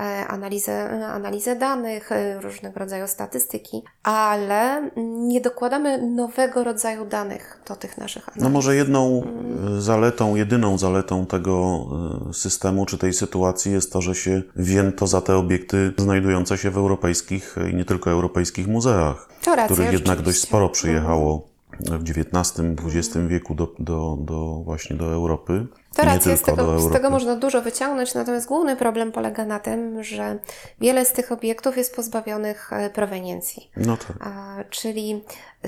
[0.00, 7.76] e, analizę, analizę danych, e, różnego rodzaju statystyki, ale nie dokładamy nowego rodzaju danych do
[7.76, 8.42] tych naszych analiz.
[8.42, 9.78] No może jedną Mm.
[9.78, 11.84] e, zaletą, jedyną zaletą tego
[12.32, 16.76] systemu czy tej sytuacji jest to, że się wzięto za te obiekty znajdujące się w
[16.76, 23.28] europejskich i nie tylko europejskich muzeach, To racja, których jednak dość sporo przyjechało w XIX-XX
[23.28, 25.66] wieku do, do, do właśnie do Europy.
[25.96, 30.02] To racja, z tego, z tego można dużo wyciągnąć, natomiast główny problem polega na tym,
[30.02, 30.38] że
[30.80, 33.70] wiele z tych obiektów jest pozbawionych e, proweniencji.
[33.76, 34.16] No tak.
[34.20, 35.22] A, czyli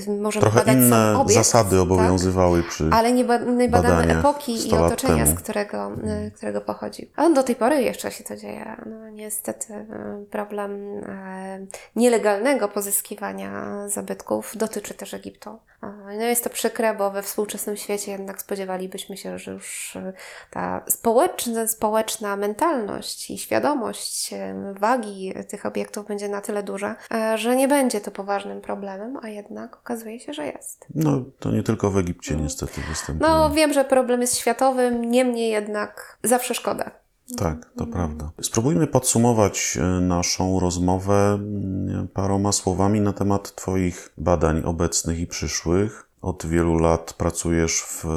[0.07, 1.79] możemy Trochę badać inne sam obiekt, zasady tak?
[1.79, 2.89] obowiązywały przy...
[2.91, 5.41] Ale nie, ba- nie badamy epoki i 100 lat otoczenia, z temu.
[5.41, 5.91] którego,
[6.27, 7.07] y, którego pochodził.
[7.15, 8.75] A do tej pory jeszcze się to dzieje.
[8.85, 15.59] No, niestety y, problem e, nielegalnego pozyskiwania zabytków dotyczy też Egiptu.
[16.05, 20.13] No jest to przykre, bo we współczesnym świecie jednak spodziewalibyśmy się, że już y,
[20.51, 24.37] ta społeczna, społeczna mentalność i świadomość y,
[24.79, 26.95] wagi tych obiektów będzie na tyle duża,
[27.35, 30.85] że nie będzie to poważnym problemem, a jednak okazuje się, że jest.
[30.95, 33.29] No to nie tylko w Egipcie niestety występuje.
[33.29, 36.91] No, wiem, że problem jest światowy, niemniej jednak zawsze szkoda.
[37.37, 38.31] Tak, to prawda.
[38.41, 46.09] Spróbujmy podsumować e, naszą rozmowę mm, paroma słowami na temat Twoich badań obecnych i przyszłych.
[46.21, 48.09] Od wielu lat pracujesz w e,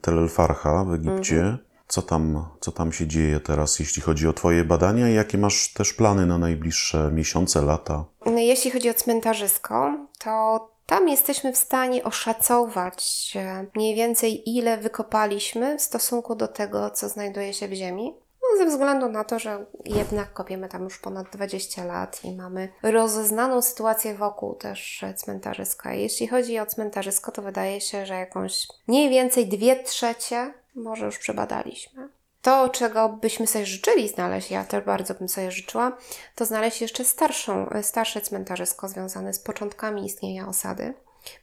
[0.00, 1.58] Tel El Farha w Egipcie.
[1.88, 5.72] Co tam, co tam się dzieje teraz, jeśli chodzi o Twoje badania i jakie masz
[5.72, 8.04] też plany na najbliższe miesiące, lata?
[8.36, 15.78] Jeśli chodzi o cmentarzysko, to tam jesteśmy w stanie oszacować e, mniej więcej, ile wykopaliśmy
[15.78, 18.14] w stosunku do tego, co znajduje się w ziemi.
[18.42, 22.68] No, ze względu na to, że jednak kopiemy tam już ponad 20 lat i mamy
[22.82, 25.94] rozeznaną sytuację wokół też cmentarzyska.
[25.94, 31.18] Jeśli chodzi o cmentarzysko, to wydaje się, że jakąś mniej więcej dwie trzecie może już
[31.18, 32.08] przebadaliśmy.
[32.42, 35.98] To, czego byśmy sobie życzyli znaleźć, ja też bardzo bym sobie życzyła,
[36.34, 40.94] to znaleźć jeszcze starszą, starsze cmentarzysko związane z początkami istnienia osady.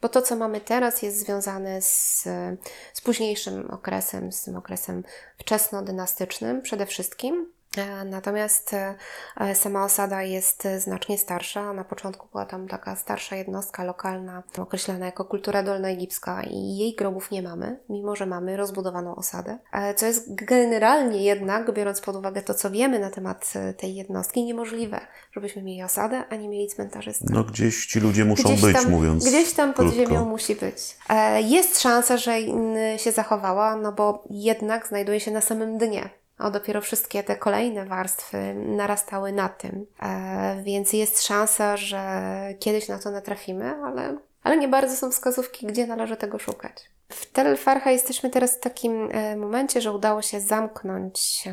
[0.02, 2.24] Bo to, co mamy teraz, jest związane z,
[2.94, 5.04] z późniejszym okresem, z tym okresem
[5.38, 7.57] wczesnodynastycznym przede wszystkim.
[8.06, 11.74] Natomiast e, sama osada jest e, znacznie starsza.
[11.74, 17.32] Na początku była tam taka starsza jednostka lokalna, określana jako kultura dolnoegipska i jej grobów
[17.32, 19.58] nie mamy, mimo że mamy rozbudowaną osadę.
[19.74, 24.46] E, Co jest generalnie jednak, biorąc pod uwagę to, co wiemy na temat tej jednostki,
[24.46, 25.00] niemożliwe,
[25.32, 27.26] żebyśmy mieli osadę, a nie mieli cmentarzyska.
[27.30, 30.00] No gdzieś ci ludzie muszą Gdzieś być, tam, mówiąc Gdzieś tam pod krótko.
[30.00, 30.98] ziemią musi być.
[31.40, 36.10] Jest szansa, że mm, się zachowała, no bo jednak znajduje się na samym dnie.
[36.38, 39.86] A dopiero wszystkie te kolejne warstwy narastały na tym.
[40.04, 42.00] E, Więc jest szansa, że
[42.60, 46.90] kiedyś na to natrafimy, ale, ale nie bardzo są wskazówki, gdzie należy tego szukać.
[47.10, 51.44] W Tel El Farha jesteśmy teraz w takim e, momencie, że udało się zamknąć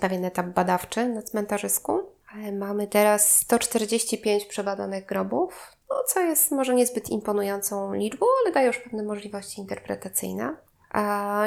[0.00, 2.00] pewien etap badawczy na cmentarzysku.
[2.44, 8.66] E, Mamy teraz 145 przebadanych grobów, no, co jest może niezbyt imponującą liczbą, ale daje
[8.66, 10.56] już pewne możliwości interpretacyjne.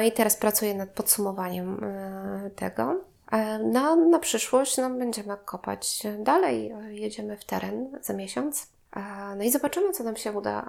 [0.04, 3.00] I teraz pracuję nad podsumowaniem e, tego.
[3.32, 6.74] E, Na, na przyszłość no, będziemy kopać dalej.
[6.88, 8.66] Jedziemy w teren za miesiąc.
[8.96, 9.00] E,
[9.36, 10.66] No i zobaczymy, co nam się uda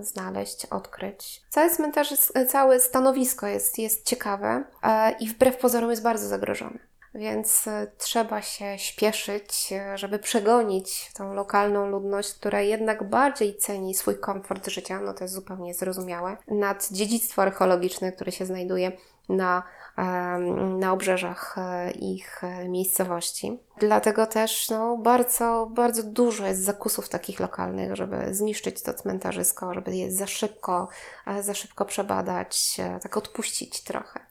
[0.00, 1.42] znaleźć, odkryć.
[1.48, 2.14] Cały cmentarz,
[2.48, 4.64] całe stanowisko jest, jest ciekawe
[5.20, 6.89] i wbrew pozorom jest bardzo zagrożone.
[7.14, 13.94] Więc e, trzeba się śpieszyć, e, żeby przegonić tą lokalną ludność, która jednak bardziej ceni
[13.94, 18.92] swój komfort życia, no to jest zupełnie zrozumiałe, nad dziedzictwo archeologiczne, które się znajduje
[19.28, 19.62] na,
[20.78, 23.58] na obrzeżach e, ich miejscowości.
[23.78, 29.96] Dlatego też no, bardzo, bardzo dużo jest zakusów takich lokalnych, żeby zniszczyć to cmentarzysko, żeby
[29.96, 30.88] je za szybko,
[31.40, 34.29] za szybko przebadać, tak odpuścić trochę.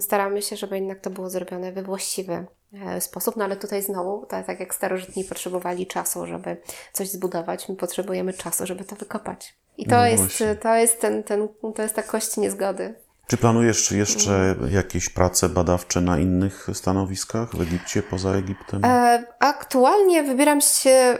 [0.00, 4.26] Staramy się, żeby jednak to było zrobione we właściwy e, sposób, no ale tutaj znowu,
[4.26, 6.56] tak, jak starożytni potrzebowali czasu, żeby
[6.92, 9.54] coś zbudować, my potrzebujemy czasu, żeby to wykopać.
[9.78, 12.94] I to No jest, to jest ten, ten, to jest ta kość niezgody.
[13.28, 18.84] Czy planujesz jeszcze jakieś prace badawcze na innych stanowiskach w Egipcie, poza Egiptem?
[18.84, 21.16] E, Aktualnie wybieram się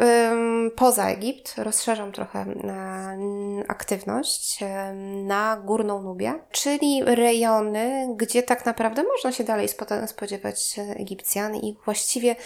[0.77, 3.19] poza Egipt, rozszerzam trochę e,
[3.69, 10.79] aktywność em, na Górną Nubię, czyli rejony, gdzie tak naprawdę można się dalej spo- spodziewać
[10.79, 12.37] e, Egipcjan i właściwie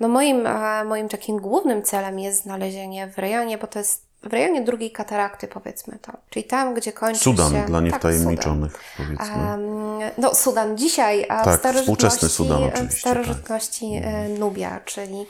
[0.00, 4.32] no moim, e, moim takim głównym celem jest znalezienie w rejonie, bo to jest w
[4.32, 7.64] rejonie drugiej katarakty powiedzmy to, czyli tam, gdzie kończy Sudan się...
[7.66, 9.26] dla tak, niewtajemniczonych, powiedzmy.
[9.26, 9.82] Em,
[10.18, 15.26] No, Sudan dzisiaj, a Tak, w starożytności, współczesny Sudan w oczywiście, starożytności e, Nubia, czyli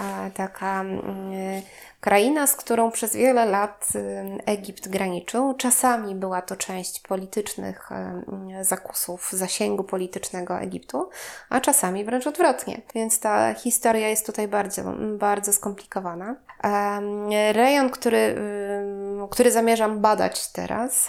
[0.00, 0.84] e, taka
[2.00, 5.54] kraina, z którą przez wiele lat em, Egipt graniczył.
[5.54, 7.90] Czasami była to część politycznych
[8.60, 11.08] zakusów, zasięgu politycznego Egiptu,
[11.50, 12.80] a czasami wręcz odwrotnie.
[12.94, 14.82] Więc ta historia jest tutaj bardzo,
[15.18, 16.34] bardzo skomplikowana.
[17.52, 18.36] Rejon, który,
[19.30, 21.08] który zamierzam badać teraz,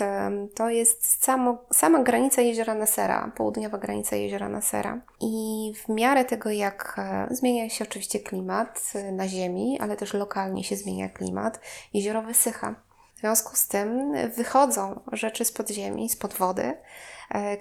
[0.56, 5.02] to jest samo, sama granica jeziora Nasera, południowa granica jeziora Nasera.
[5.22, 10.14] I w miarę tego, jak e, zmienia się oczywiście klimat e, na Ziemi, ale też
[10.14, 11.60] lokalnie się zmienia klimat,
[11.94, 12.76] jezioro wysycha.
[13.16, 16.78] W związku z tym wychodzą rzeczy spod ziemi, spod wody, e,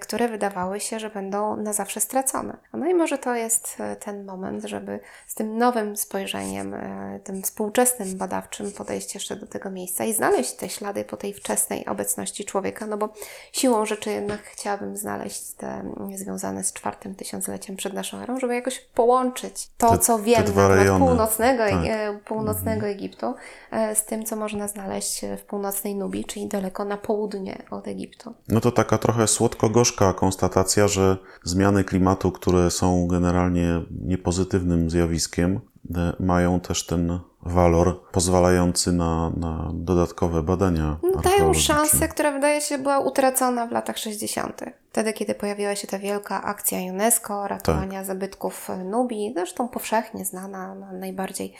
[0.01, 2.57] które wydawały się, że będą na zawsze stracone.
[2.73, 7.41] No i może to jest e, ten moment, żeby z tym nowym spojrzeniem, e, tym
[7.41, 12.45] współczesnym, badawczym podejść jeszcze do tego miejsca i znaleźć te ślady po tej wczesnej obecności
[12.45, 13.09] człowieka, no bo
[13.51, 18.55] siłą rzeczy jednak chciałabym znaleźć te mm, związane z czwartym tysiącleciem przed naszą erą, żeby
[18.55, 20.51] jakoś połączyć to, Te- co wiemy
[20.85, 21.85] na północnego, Tak.
[21.85, 23.33] e, północnego Egiptu
[23.71, 28.33] e, z tym, co można znaleźć w północnej Nubii, czyli daleko na południe od Egiptu.
[28.47, 29.27] No to taka trochę
[29.65, 35.59] słodko-gorzka konstatacja, że zmiany klimatu, które są generalnie niepozytywnym zjawiskiem,
[35.95, 40.97] e, mają też ten walor pozwalający na, na dodatkowe badania.
[41.23, 44.61] Dają szansę, która wydaje się była utracona w latach 60.
[44.91, 48.07] Wtedy, kiedy pojawiła się ta wielka akcja UNESCO ratowania Tak.
[48.07, 51.53] zabytków Nubii, zresztą powszechnie znana, no, najbardziej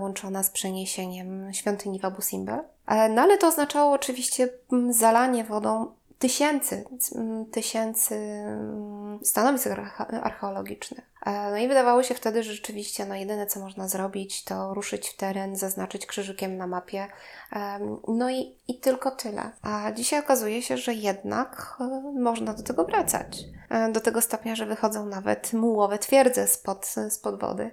[0.00, 2.60] łączona z przeniesieniem świątyni w Abu Simbel.
[2.86, 4.48] E, No ale to oznaczało oczywiście
[4.90, 5.86] zalanie wodą
[6.18, 11.15] tysięcy, mm, tysięcy mm, stanowisk arche- archeologicznych.
[11.26, 15.08] E, No i wydawało się wtedy, że rzeczywiście no, jedyne, co można zrobić, to ruszyć
[15.08, 17.06] w teren, zaznaczyć krzyżykiem na mapie,
[17.52, 19.50] Em, No i, i tylko tyle.
[19.62, 21.84] A dzisiaj okazuje się, że jednak e,
[22.20, 23.38] można do tego wracać.
[23.70, 27.70] E, Do tego stopnia, że wychodzą nawet mułowe twierdze spod, spod wody,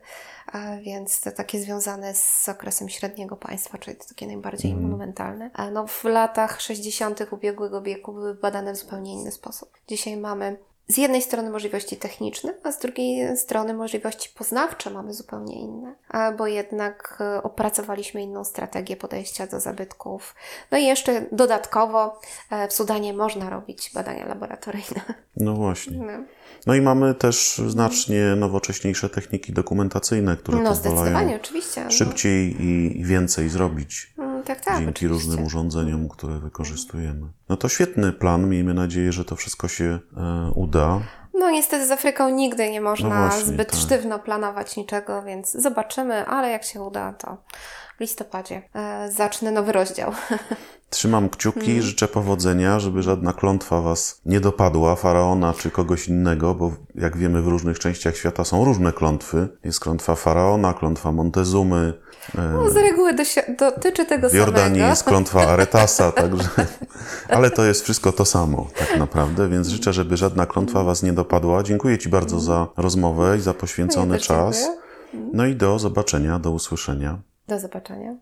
[0.53, 5.51] E, więc te takie związane z okresem średniego państwa, czyli te takie najbardziej monumentalne.
[5.57, 7.21] E, No, w latach 60.
[7.31, 9.69] ubiegłego wieku były badane w zupełnie inny sposób.
[9.87, 10.57] Dzisiaj mamy
[10.87, 15.95] z jednej strony możliwości techniczne, a z drugiej strony możliwości poznawcze mamy zupełnie inne,
[16.37, 20.35] bo jednak e, opracowaliśmy inną strategię podejścia do zabytków.
[20.71, 22.19] No i jeszcze dodatkowo
[22.49, 25.01] e, w Sudanie można robić badania laboratoryjne.
[25.37, 25.97] No właśnie.
[25.97, 26.23] No,
[26.67, 31.39] No i mamy też znacznie nowocześniejsze techniki dokumentacyjne, które no pozwalają.
[31.85, 31.91] No.
[31.91, 35.07] szybciej i i więcej zrobić Mm, Tak, tak, dzięki oczywiście.
[35.07, 37.27] różnym urządzeniom, które wykorzystujemy.
[37.49, 38.49] No to świetny plan.
[38.49, 40.99] Miejmy nadzieję, że to wszystko się e, uda.
[41.33, 43.79] No niestety z Afryką nigdy nie można No właśnie, zbyt tak.
[43.79, 47.37] sztywno planować niczego, więc zobaczymy, ale jak się uda, to
[47.97, 50.11] w listopadzie e, zacznę nowy rozdział.
[50.89, 51.81] Trzymam kciuki, Mhm.
[51.81, 57.41] życzę powodzenia, żeby żadna klątwa was nie dopadła, faraona czy kogoś innego, bo jak wiemy
[57.41, 59.47] w różnych częściach świata są różne klątwy.
[59.63, 61.93] Jest klątwa faraona, klątwa Montezumy,
[62.37, 63.13] e, No, z reguły
[63.59, 64.89] dotyczy tego w Jordanii samego.
[64.89, 66.49] jest klątwa Aretasa, także...
[67.29, 71.13] Ale to jest wszystko to samo tak naprawdę, więc życzę, żeby żadna klątwa was nie
[71.13, 71.63] dopadła.
[71.63, 74.57] Dziękuję ci bardzo za rozmowę i za poświęcony Ja czas.
[74.61, 75.29] dziękuję.
[75.33, 77.17] No i do zobaczenia, do usłyszenia.
[77.47, 78.15] Do zobaczenia.